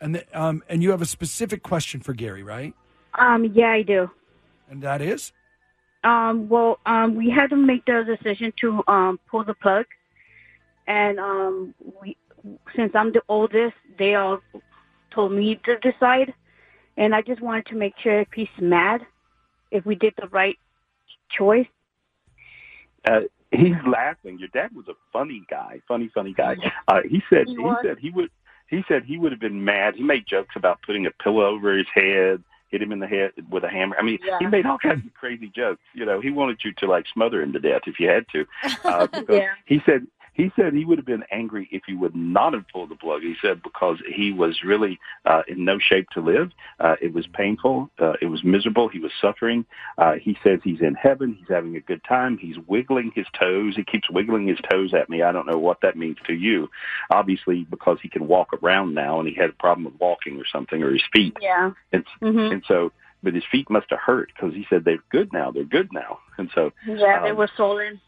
And 0.00 0.14
the, 0.14 0.40
um 0.40 0.62
and 0.68 0.82
you 0.82 0.90
have 0.90 1.02
a 1.02 1.06
specific 1.06 1.62
question 1.62 2.00
for 2.00 2.12
Gary, 2.12 2.42
right? 2.42 2.74
Um, 3.18 3.44
yeah, 3.46 3.70
I 3.70 3.82
do. 3.82 4.10
And 4.70 4.82
that 4.82 5.00
is. 5.00 5.32
Um, 6.04 6.48
well, 6.48 6.78
um, 6.86 7.14
we 7.16 7.30
had 7.30 7.50
to 7.50 7.56
make 7.56 7.84
the 7.86 8.04
decision 8.04 8.52
to 8.60 8.82
um 8.86 9.18
pull 9.30 9.42
the 9.44 9.54
plug, 9.54 9.86
and 10.86 11.18
um, 11.18 11.74
we 12.00 12.16
since 12.74 12.92
I'm 12.94 13.12
the 13.12 13.22
oldest, 13.28 13.74
they 13.98 14.14
all 14.14 14.40
told 15.10 15.32
me 15.32 15.60
to 15.64 15.78
decide, 15.78 16.32
and 16.96 17.14
I 17.14 17.22
just 17.22 17.40
wanted 17.40 17.66
to 17.66 17.74
make 17.74 17.94
sure 17.98 18.20
if 18.20 18.28
he's 18.34 18.48
mad, 18.60 19.04
if 19.70 19.84
we 19.84 19.94
did 19.94 20.14
the 20.20 20.28
right 20.28 20.58
choice. 21.30 21.66
Uh, 23.04 23.20
he's 23.50 23.74
laughing. 23.86 24.38
Your 24.38 24.48
dad 24.48 24.74
was 24.74 24.86
a 24.88 24.94
funny 25.12 25.42
guy, 25.50 25.80
funny, 25.88 26.10
funny 26.14 26.32
guy. 26.32 26.56
Uh, 26.88 27.00
he 27.08 27.22
said 27.28 27.48
He 27.48 27.56
he, 27.56 27.72
said 27.82 27.98
he 27.98 28.10
would. 28.10 28.30
He 28.68 28.82
said 28.88 29.04
he 29.04 29.16
would 29.16 29.32
have 29.32 29.40
been 29.40 29.64
mad. 29.64 29.94
He 29.94 30.02
made 30.02 30.24
jokes 30.26 30.54
about 30.56 30.82
putting 30.82 31.06
a 31.06 31.10
pillow 31.22 31.46
over 31.46 31.76
his 31.76 31.86
head, 31.94 32.42
hit 32.68 32.82
him 32.82 32.90
in 32.90 32.98
the 32.98 33.06
head 33.06 33.30
with 33.48 33.62
a 33.62 33.68
hammer. 33.68 33.96
I 33.98 34.02
mean, 34.02 34.18
he 34.40 34.46
made 34.46 34.66
all 34.66 34.78
kinds 34.78 35.06
of 35.06 35.14
crazy 35.14 35.52
jokes. 35.54 35.82
You 35.94 36.04
know, 36.04 36.20
he 36.20 36.30
wanted 36.30 36.58
you 36.64 36.72
to 36.78 36.86
like 36.86 37.06
smother 37.12 37.42
him 37.42 37.52
to 37.52 37.60
death 37.60 37.82
if 37.86 38.00
you 38.00 38.08
had 38.08 38.26
to. 38.32 38.46
Uh, 38.84 39.06
because 39.06 39.36
Yeah. 39.36 39.52
He 39.66 39.80
said 39.86 40.06
he 40.36 40.52
said 40.54 40.74
he 40.74 40.84
would 40.84 40.98
have 40.98 41.06
been 41.06 41.24
angry 41.30 41.66
if 41.72 41.82
he 41.86 41.94
would 41.94 42.14
not 42.14 42.52
have 42.52 42.68
pulled 42.68 42.90
the 42.90 42.94
plug. 42.94 43.22
He 43.22 43.34
said 43.40 43.62
because 43.62 43.96
he 44.14 44.32
was 44.32 44.62
really 44.62 44.98
uh, 45.24 45.42
in 45.48 45.64
no 45.64 45.78
shape 45.78 46.10
to 46.10 46.20
live. 46.20 46.50
Uh, 46.78 46.96
it 47.00 47.14
was 47.14 47.26
painful. 47.32 47.90
Uh, 47.98 48.12
it 48.20 48.26
was 48.26 48.44
miserable. 48.44 48.88
He 48.88 48.98
was 48.98 49.12
suffering. 49.18 49.64
Uh, 49.96 50.14
he 50.20 50.36
says 50.44 50.60
he's 50.62 50.82
in 50.82 50.94
heaven. 50.94 51.36
He's 51.38 51.48
having 51.48 51.74
a 51.76 51.80
good 51.80 52.02
time. 52.04 52.36
He's 52.36 52.56
wiggling 52.66 53.12
his 53.14 53.26
toes. 53.38 53.76
He 53.76 53.84
keeps 53.84 54.10
wiggling 54.10 54.46
his 54.46 54.58
toes 54.70 54.92
at 54.92 55.08
me. 55.08 55.22
I 55.22 55.32
don't 55.32 55.46
know 55.46 55.58
what 55.58 55.80
that 55.80 55.96
means 55.96 56.18
to 56.26 56.34
you. 56.34 56.68
Obviously, 57.10 57.66
because 57.70 57.98
he 58.02 58.10
can 58.10 58.28
walk 58.28 58.50
around 58.62 58.92
now, 58.92 59.18
and 59.18 59.26
he 59.26 59.34
had 59.34 59.50
a 59.50 59.54
problem 59.54 59.86
with 59.86 59.98
walking 59.98 60.38
or 60.38 60.44
something, 60.52 60.82
or 60.82 60.92
his 60.92 61.04
feet. 61.14 61.36
Yeah. 61.40 61.70
And, 61.92 62.04
Mhm. 62.20 62.52
and 62.52 62.64
so, 62.68 62.92
but 63.22 63.32
his 63.32 63.44
feet 63.50 63.70
must 63.70 63.88
have 63.88 64.00
hurt 64.00 64.30
because 64.34 64.54
he 64.54 64.66
said 64.68 64.84
they're 64.84 65.02
good 65.10 65.32
now. 65.32 65.50
They're 65.50 65.64
good 65.64 65.92
now. 65.92 66.20
And 66.36 66.50
so, 66.54 66.72
Yeah, 66.86 67.22
they 67.22 67.30
um, 67.30 67.38
were 67.38 67.48
swollen. 67.56 68.00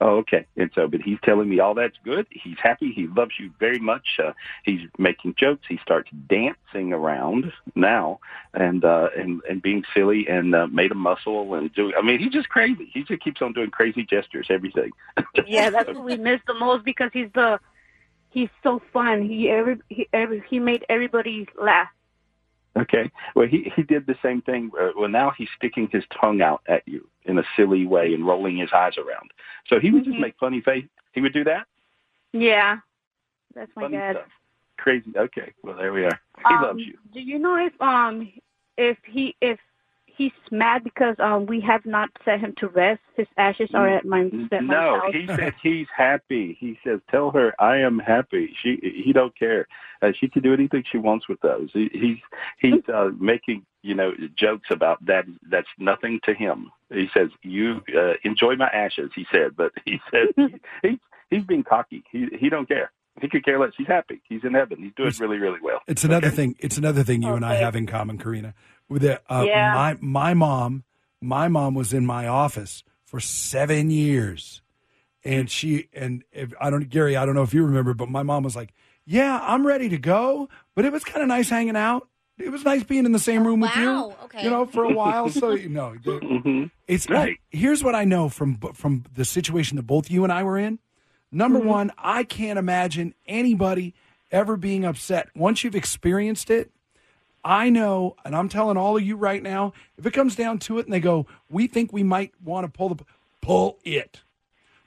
Oh, 0.00 0.16
okay. 0.18 0.46
And 0.56 0.70
so, 0.74 0.88
but 0.88 1.00
he's 1.00 1.18
telling 1.22 1.48
me 1.48 1.60
all 1.60 1.74
that's 1.74 1.96
good. 2.04 2.26
He's 2.30 2.56
happy. 2.60 2.92
He 2.92 3.06
loves 3.06 3.32
you 3.38 3.52
very 3.60 3.78
much. 3.78 4.18
Uh, 4.18 4.32
he's 4.64 4.80
making 4.98 5.36
jokes. 5.38 5.64
He 5.68 5.78
starts 5.80 6.10
dancing 6.28 6.92
around 6.92 7.52
now, 7.76 8.18
and 8.52 8.84
uh, 8.84 9.10
and 9.16 9.40
and 9.48 9.62
being 9.62 9.84
silly, 9.94 10.26
and 10.28 10.54
uh, 10.54 10.66
made 10.66 10.90
a 10.90 10.96
muscle, 10.96 11.54
and 11.54 11.72
doing. 11.74 11.92
I 11.96 12.02
mean, 12.02 12.18
he's 12.18 12.32
just 12.32 12.48
crazy. 12.48 12.90
He 12.92 13.04
just 13.04 13.22
keeps 13.22 13.40
on 13.42 13.52
doing 13.52 13.70
crazy 13.70 14.04
gestures. 14.04 14.48
Everything. 14.50 14.90
Yeah, 15.46 15.70
that's 15.70 15.88
what 15.88 16.04
we 16.04 16.16
miss 16.16 16.40
the 16.46 16.54
most 16.54 16.84
because 16.84 17.10
he's 17.12 17.28
the 17.34 17.58
he's 18.30 18.48
so 18.62 18.80
fun. 18.92 19.22
He 19.22 19.48
every 19.48 19.78
he 19.88 20.08
every 20.12 20.42
he 20.48 20.58
made 20.58 20.84
everybody 20.88 21.46
laugh. 21.60 21.88
Okay. 22.76 23.10
Well, 23.34 23.46
he 23.46 23.70
he 23.76 23.82
did 23.82 24.06
the 24.06 24.16
same 24.22 24.40
thing. 24.42 24.70
Uh, 24.80 24.90
well, 24.96 25.08
now 25.08 25.32
he's 25.36 25.48
sticking 25.56 25.88
his 25.92 26.04
tongue 26.18 26.40
out 26.40 26.62
at 26.68 26.86
you 26.86 27.06
in 27.24 27.38
a 27.38 27.44
silly 27.54 27.86
way 27.86 28.14
and 28.14 28.26
rolling 28.26 28.56
his 28.56 28.70
eyes 28.72 28.96
around. 28.96 29.30
So 29.66 29.78
he 29.78 29.90
would 29.90 30.04
just 30.04 30.18
make 30.18 30.34
funny 30.40 30.60
face. 30.60 30.86
He 31.12 31.20
would 31.20 31.34
do 31.34 31.44
that. 31.44 31.66
Yeah, 32.32 32.78
that's 33.54 33.70
my 33.76 33.82
Funny 33.82 33.98
dad. 33.98 34.16
stuff. 34.16 34.28
Crazy. 34.78 35.12
Okay. 35.16 35.52
Well, 35.62 35.76
there 35.76 35.92
we 35.92 36.04
are. 36.04 36.20
He 36.48 36.54
Um, 36.54 36.62
loves 36.62 36.80
you. 36.80 36.98
Do 37.12 37.20
you 37.20 37.38
know 37.38 37.56
if 37.56 37.78
um 37.80 38.32
if 38.78 38.96
he 39.04 39.36
if 39.42 39.58
he's 40.16 40.32
mad 40.50 40.84
because 40.84 41.16
um 41.18 41.46
we 41.46 41.60
have 41.60 41.84
not 41.86 42.10
set 42.24 42.40
him 42.40 42.54
to 42.58 42.68
rest? 42.68 43.00
His 43.16 43.26
ashes 43.36 43.70
are 43.74 43.88
at 43.88 44.04
my 44.04 44.24
stepmom's 44.24 44.68
No, 44.68 45.00
house. 45.00 45.12
he 45.12 45.26
said 45.36 45.54
he's 45.62 45.86
happy. 45.96 46.56
He 46.60 46.78
says, 46.84 47.00
"Tell 47.10 47.30
her 47.30 47.54
I 47.60 47.78
am 47.78 47.98
happy." 47.98 48.54
She 48.62 48.78
he 49.04 49.12
don't 49.12 49.36
care. 49.38 49.66
Uh, 50.00 50.12
she 50.18 50.28
can 50.28 50.42
do 50.42 50.52
anything 50.52 50.84
she 50.90 50.98
wants 50.98 51.28
with 51.28 51.40
those. 51.40 51.70
He, 51.72 51.88
he's 51.92 52.18
he's 52.58 52.88
uh, 52.92 53.10
making 53.18 53.64
you 53.82 53.94
know 53.94 54.12
jokes 54.36 54.68
about 54.70 55.04
that. 55.06 55.24
That's 55.48 55.68
nothing 55.78 56.20
to 56.24 56.34
him. 56.34 56.70
He 56.90 57.08
says, 57.14 57.30
"You 57.42 57.82
uh, 57.96 58.14
enjoy 58.24 58.56
my 58.56 58.68
ashes," 58.68 59.10
he 59.14 59.26
said, 59.32 59.56
but 59.56 59.72
he 59.84 60.00
said 60.10 60.28
he, 60.36 60.54
he's 60.82 60.98
he's 61.30 61.44
being 61.44 61.64
cocky. 61.64 62.02
He 62.10 62.26
he 62.38 62.48
don't 62.48 62.66
care. 62.68 62.90
He 63.20 63.28
could 63.28 63.44
care 63.44 63.58
less. 63.60 63.72
He's 63.76 63.86
happy. 63.86 64.22
He's 64.28 64.42
in 64.42 64.54
heaven. 64.54 64.78
He's 64.82 64.94
doing 64.96 65.12
really 65.20 65.38
really 65.38 65.60
well. 65.62 65.80
It's 65.86 66.04
another 66.04 66.30
thing. 66.30 66.56
It's 66.58 66.78
another 66.78 67.02
thing 67.04 67.22
you 67.22 67.34
and 67.34 67.44
I 67.44 67.56
have 67.56 67.76
in 67.76 67.86
common, 67.86 68.18
Karina. 68.18 68.54
With 68.88 69.02
the, 69.02 69.20
uh, 69.32 69.44
Yeah. 69.46 69.72
my 69.74 69.96
my 70.00 70.34
mom, 70.34 70.84
my 71.20 71.48
mom 71.48 71.74
was 71.74 71.92
in 71.92 72.04
my 72.06 72.26
office 72.26 72.82
for 73.04 73.20
seven 73.20 73.90
years, 73.90 74.62
and 75.24 75.50
she 75.50 75.88
and 75.94 76.24
if, 76.32 76.52
I 76.60 76.70
don't 76.70 76.88
Gary, 76.88 77.16
I 77.16 77.24
don't 77.26 77.34
know 77.34 77.42
if 77.42 77.54
you 77.54 77.64
remember, 77.64 77.94
but 77.94 78.08
my 78.10 78.22
mom 78.22 78.42
was 78.42 78.56
like, 78.56 78.72
"Yeah, 79.04 79.38
I'm 79.42 79.66
ready 79.66 79.88
to 79.88 79.98
go," 79.98 80.48
but 80.74 80.84
it 80.84 80.92
was 80.92 81.04
kind 81.04 81.22
of 81.22 81.28
nice 81.28 81.48
hanging 81.48 81.76
out. 81.76 82.08
It 82.38 82.50
was 82.50 82.64
nice 82.64 82.82
being 82.82 83.04
in 83.06 83.12
the 83.12 83.18
same 83.18 83.46
room 83.46 83.60
with 83.60 83.74
you, 83.76 84.14
okay. 84.24 84.42
you 84.42 84.50
know, 84.50 84.64
for 84.66 84.84
a 84.84 84.92
while. 84.92 85.28
So 85.28 85.50
you 85.52 85.68
know, 85.68 85.94
the- 86.02 86.18
Mm-hmm. 86.20 86.64
it's 86.88 87.06
Here's 87.50 87.84
what 87.84 87.94
I 87.94 88.04
know 88.04 88.28
from 88.28 88.58
from 88.74 89.04
the 89.14 89.24
situation 89.24 89.76
that 89.76 89.84
both 89.86 90.10
you 90.10 90.24
and 90.24 90.32
I 90.32 90.42
were 90.42 90.58
in. 90.58 90.78
Number 91.30 91.58
one, 91.58 91.92
I 91.96 92.24
can't 92.24 92.58
imagine 92.58 93.14
anybody 93.26 93.94
ever 94.30 94.56
being 94.56 94.84
upset 94.84 95.28
once 95.34 95.62
you've 95.64 95.74
experienced 95.76 96.50
it. 96.50 96.70
I 97.44 97.70
know, 97.70 98.16
and 98.24 98.36
I'm 98.36 98.48
telling 98.48 98.76
all 98.76 98.96
of 98.96 99.02
you 99.02 99.16
right 99.16 99.42
now, 99.42 99.72
if 99.98 100.06
it 100.06 100.12
comes 100.12 100.36
down 100.36 100.58
to 100.60 100.78
it, 100.78 100.86
and 100.86 100.92
they 100.92 101.00
go, 101.00 101.26
"We 101.48 101.66
think 101.66 101.92
we 101.92 102.02
might 102.04 102.32
want 102.42 102.64
to 102.64 102.70
pull 102.70 102.90
the 102.94 103.04
pull 103.40 103.78
it." 103.84 104.22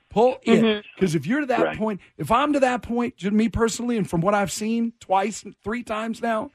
Pull 0.08 0.38
it. 0.44 0.62
Mhm. 0.62 0.82
Because 0.94 1.14
if 1.14 1.26
you're 1.26 1.40
to 1.40 1.46
that 1.46 1.60
Right. 1.62 1.76
point, 1.76 2.00
if 2.16 2.30
I'm 2.30 2.54
to 2.54 2.60
that 2.60 2.80
point, 2.82 3.16
just 3.16 3.32
me 3.34 3.50
personally, 3.50 3.98
and 3.98 4.08
from 4.08 4.22
what 4.22 4.32
I've 4.34 4.50
seen 4.52 4.92
twice, 5.00 5.44
three 5.62 5.82
times 5.82 6.22
now, 6.22 6.50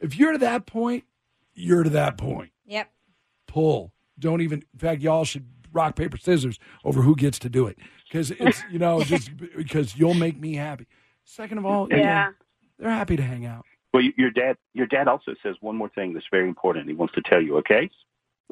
if 0.00 0.16
you're 0.16 0.32
to 0.32 0.38
that 0.38 0.66
point, 0.66 1.04
you're 1.54 1.84
to 1.84 1.90
that 1.90 2.18
point. 2.18 2.50
Yep. 2.66 2.90
Pull. 3.46 3.92
Don't 4.18 4.40
even, 4.40 4.64
in 4.72 4.78
fact, 4.80 5.00
y'all 5.02 5.24
should 5.24 5.46
rock, 5.72 5.94
paper, 5.94 6.16
scissors 6.16 6.58
over 6.84 7.02
who 7.02 7.14
gets 7.14 7.38
to 7.40 7.48
do 7.48 7.66
it. 7.68 7.78
Because 8.08 8.32
it's, 8.32 8.62
you 8.70 8.78
know, 8.80 9.00
just 9.04 9.30
because 9.36 9.96
you'll 9.96 10.14
make 10.14 10.38
me 10.40 10.54
happy. 10.54 10.86
Second 11.24 11.58
of 11.58 11.66
all, 11.66 11.88
you 11.90 11.96
know, 11.98 12.02
Yeah. 12.02 12.30
they're 12.78 12.90
happy 12.90 13.16
to 13.16 13.22
hang 13.22 13.46
out. 13.46 13.64
Well, 13.94 14.02
your 14.16 14.30
dad 14.32 14.56
your 14.74 14.86
dad 14.88 15.06
also 15.06 15.34
says 15.40 15.54
one 15.60 15.76
more 15.76 15.88
thing 15.88 16.12
that's 16.14 16.26
very 16.30 16.48
important. 16.48 16.88
He 16.88 16.94
wants 16.94 17.14
to 17.14 17.22
tell 17.22 17.40
you. 17.40 17.56
Okay. 17.58 17.88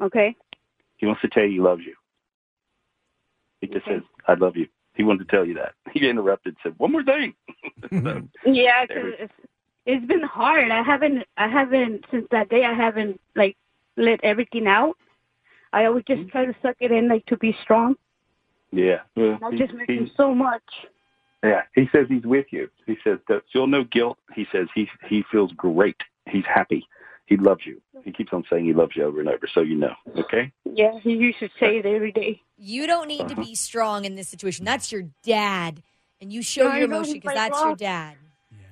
Okay. 0.01 0.35
He 0.97 1.05
wants 1.05 1.21
to 1.21 1.27
tell 1.27 1.43
you 1.43 1.51
he 1.51 1.59
loves 1.59 1.83
you. 1.85 1.95
He 3.59 3.67
just 3.67 3.85
says, 3.85 4.01
"I 4.27 4.35
love 4.35 4.55
you." 4.55 4.67
He 4.95 5.03
wanted 5.03 5.27
to 5.27 5.35
tell 5.35 5.45
you 5.45 5.55
that. 5.55 5.73
He 5.93 6.07
interrupted, 6.07 6.55
said, 6.63 6.73
"One 6.77 6.93
more 6.93 7.03
thing." 7.03 7.35
So, 7.91 8.21
Yeah, 8.45 8.85
'cause 8.85 8.87
There 8.95 9.03
we- 9.05 9.15
it's 9.19 9.33
it's 9.85 10.05
been 10.05 10.21
hard. 10.23 10.71
I 10.71 10.81
haven't 10.81 11.25
I 11.35 11.49
haven't 11.49 12.05
since 12.09 12.25
that 12.31 12.47
day. 12.49 12.63
I 12.63 12.73
haven't 12.73 13.19
like 13.35 13.57
let 13.97 14.23
everything 14.23 14.65
out. 14.65 14.97
I 15.73 15.85
always 15.85 16.05
Mm-hmm. 16.05 16.21
just 16.21 16.31
try 16.31 16.45
to 16.45 16.55
suck 16.61 16.77
it 16.79 16.91
in, 16.93 17.09
like 17.09 17.25
to 17.25 17.35
be 17.37 17.51
strong. 17.63 17.95
Yeah. 18.71 19.01
Well, 19.17 19.37
That 19.41 19.51
he- 19.53 19.59
just 19.59 19.73
makes 19.73 19.91
he- 19.93 19.99
me 19.99 20.11
so 20.15 20.33
much. 20.33 20.63
Yeah, 21.43 21.63
he 21.75 21.89
says 21.91 22.07
he's 22.07 22.23
with 22.23 22.45
you. 22.51 22.69
He 22.85 22.97
says 23.03 23.19
that 23.27 23.43
feel 23.51 23.67
no 23.67 23.83
guilt. 23.83 24.17
He 24.33 24.47
says 24.51 24.67
he 24.73 24.89
he 25.09 25.23
feels 25.29 25.51
great. 25.51 25.97
He's 26.29 26.45
happy. 26.45 26.87
He 27.25 27.37
loves 27.37 27.65
you. 27.65 27.81
He 28.03 28.11
keeps 28.11 28.31
on 28.33 28.43
saying 28.49 28.65
he 28.65 28.73
loves 28.73 28.95
you 28.95 29.03
over 29.03 29.19
and 29.19 29.29
over, 29.29 29.47
so 29.53 29.61
you 29.61 29.75
know. 29.75 29.93
Okay. 30.17 30.51
Yeah, 30.65 30.99
he 30.99 31.13
used 31.13 31.39
to 31.39 31.49
say 31.59 31.77
it 31.77 31.85
every 31.85 32.11
day. 32.11 32.41
You 32.57 32.87
don't 32.87 33.07
need 33.07 33.27
to 33.29 33.35
be 33.35 33.55
strong 33.55 34.05
in 34.05 34.15
this 34.15 34.29
situation. 34.29 34.65
That's 34.65 34.91
your 34.91 35.03
dad. 35.23 35.83
And 36.21 36.31
you 36.31 36.41
show 36.41 36.67
I 36.69 36.77
your 36.77 36.85
emotion 36.85 37.15
because 37.15 37.29
my 37.29 37.33
that's 37.35 37.59
your 37.61 37.75
dad. 37.75 38.15
Yeah. 38.51 38.67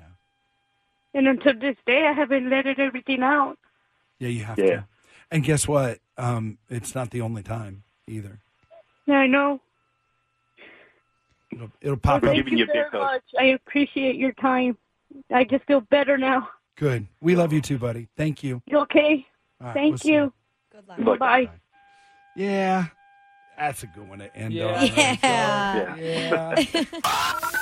And 1.14 1.28
until 1.28 1.54
this 1.60 1.76
day, 1.86 2.06
I 2.08 2.14
haven't 2.14 2.50
let 2.50 2.66
it 2.66 2.80
everything 2.80 3.22
out. 3.22 3.58
Yeah, 4.20 4.30
you 4.30 4.44
have 4.46 4.58
Yeah. 4.58 4.66
to. 4.66 4.88
And 5.32 5.44
guess 5.44 5.68
what? 5.68 6.00
Um, 6.18 6.58
it's 6.70 6.94
not 6.96 7.10
the 7.12 7.22
only 7.22 7.44
time 7.44 7.84
either. 8.08 8.40
Yeah, 9.06 9.16
I 9.16 9.28
know. 9.28 9.62
It'll, 11.54 11.70
it'll 11.82 11.98
pop 11.98 12.22
Well, 12.24 12.32
up. 12.32 12.38
thank 12.38 12.52
you 12.52 12.66
very 12.66 12.90
much. 12.92 13.24
I 13.38 13.44
appreciate 13.46 14.16
your 14.16 14.32
time. 14.34 14.78
I 15.34 15.44
just 15.44 15.66
feel 15.66 15.82
better 15.82 16.18
now. 16.18 16.50
Good. 16.78 17.08
We 17.20 17.36
love 17.36 17.52
you 17.54 17.62
too, 17.62 17.78
buddy. 17.78 18.08
Thank 18.18 18.44
you. 18.44 18.62
You 18.66 18.80
okay? 18.80 19.26
All 19.60 19.68
right, 19.68 19.74
Thank 19.74 20.04
we'll 20.04 20.14
you. 20.14 20.34
Good 20.72 21.06
luck. 21.06 21.20
Bye. 21.20 21.50
Yeah. 22.36 22.86
That's 23.58 23.84
a 23.84 23.88
good 23.88 24.08
one 24.10 24.20
to 24.20 24.36
end 24.36 24.54
Yeah. 24.54 24.66
on. 24.66 25.18
Yeah. 25.22 25.96
Yeah. 25.98 26.84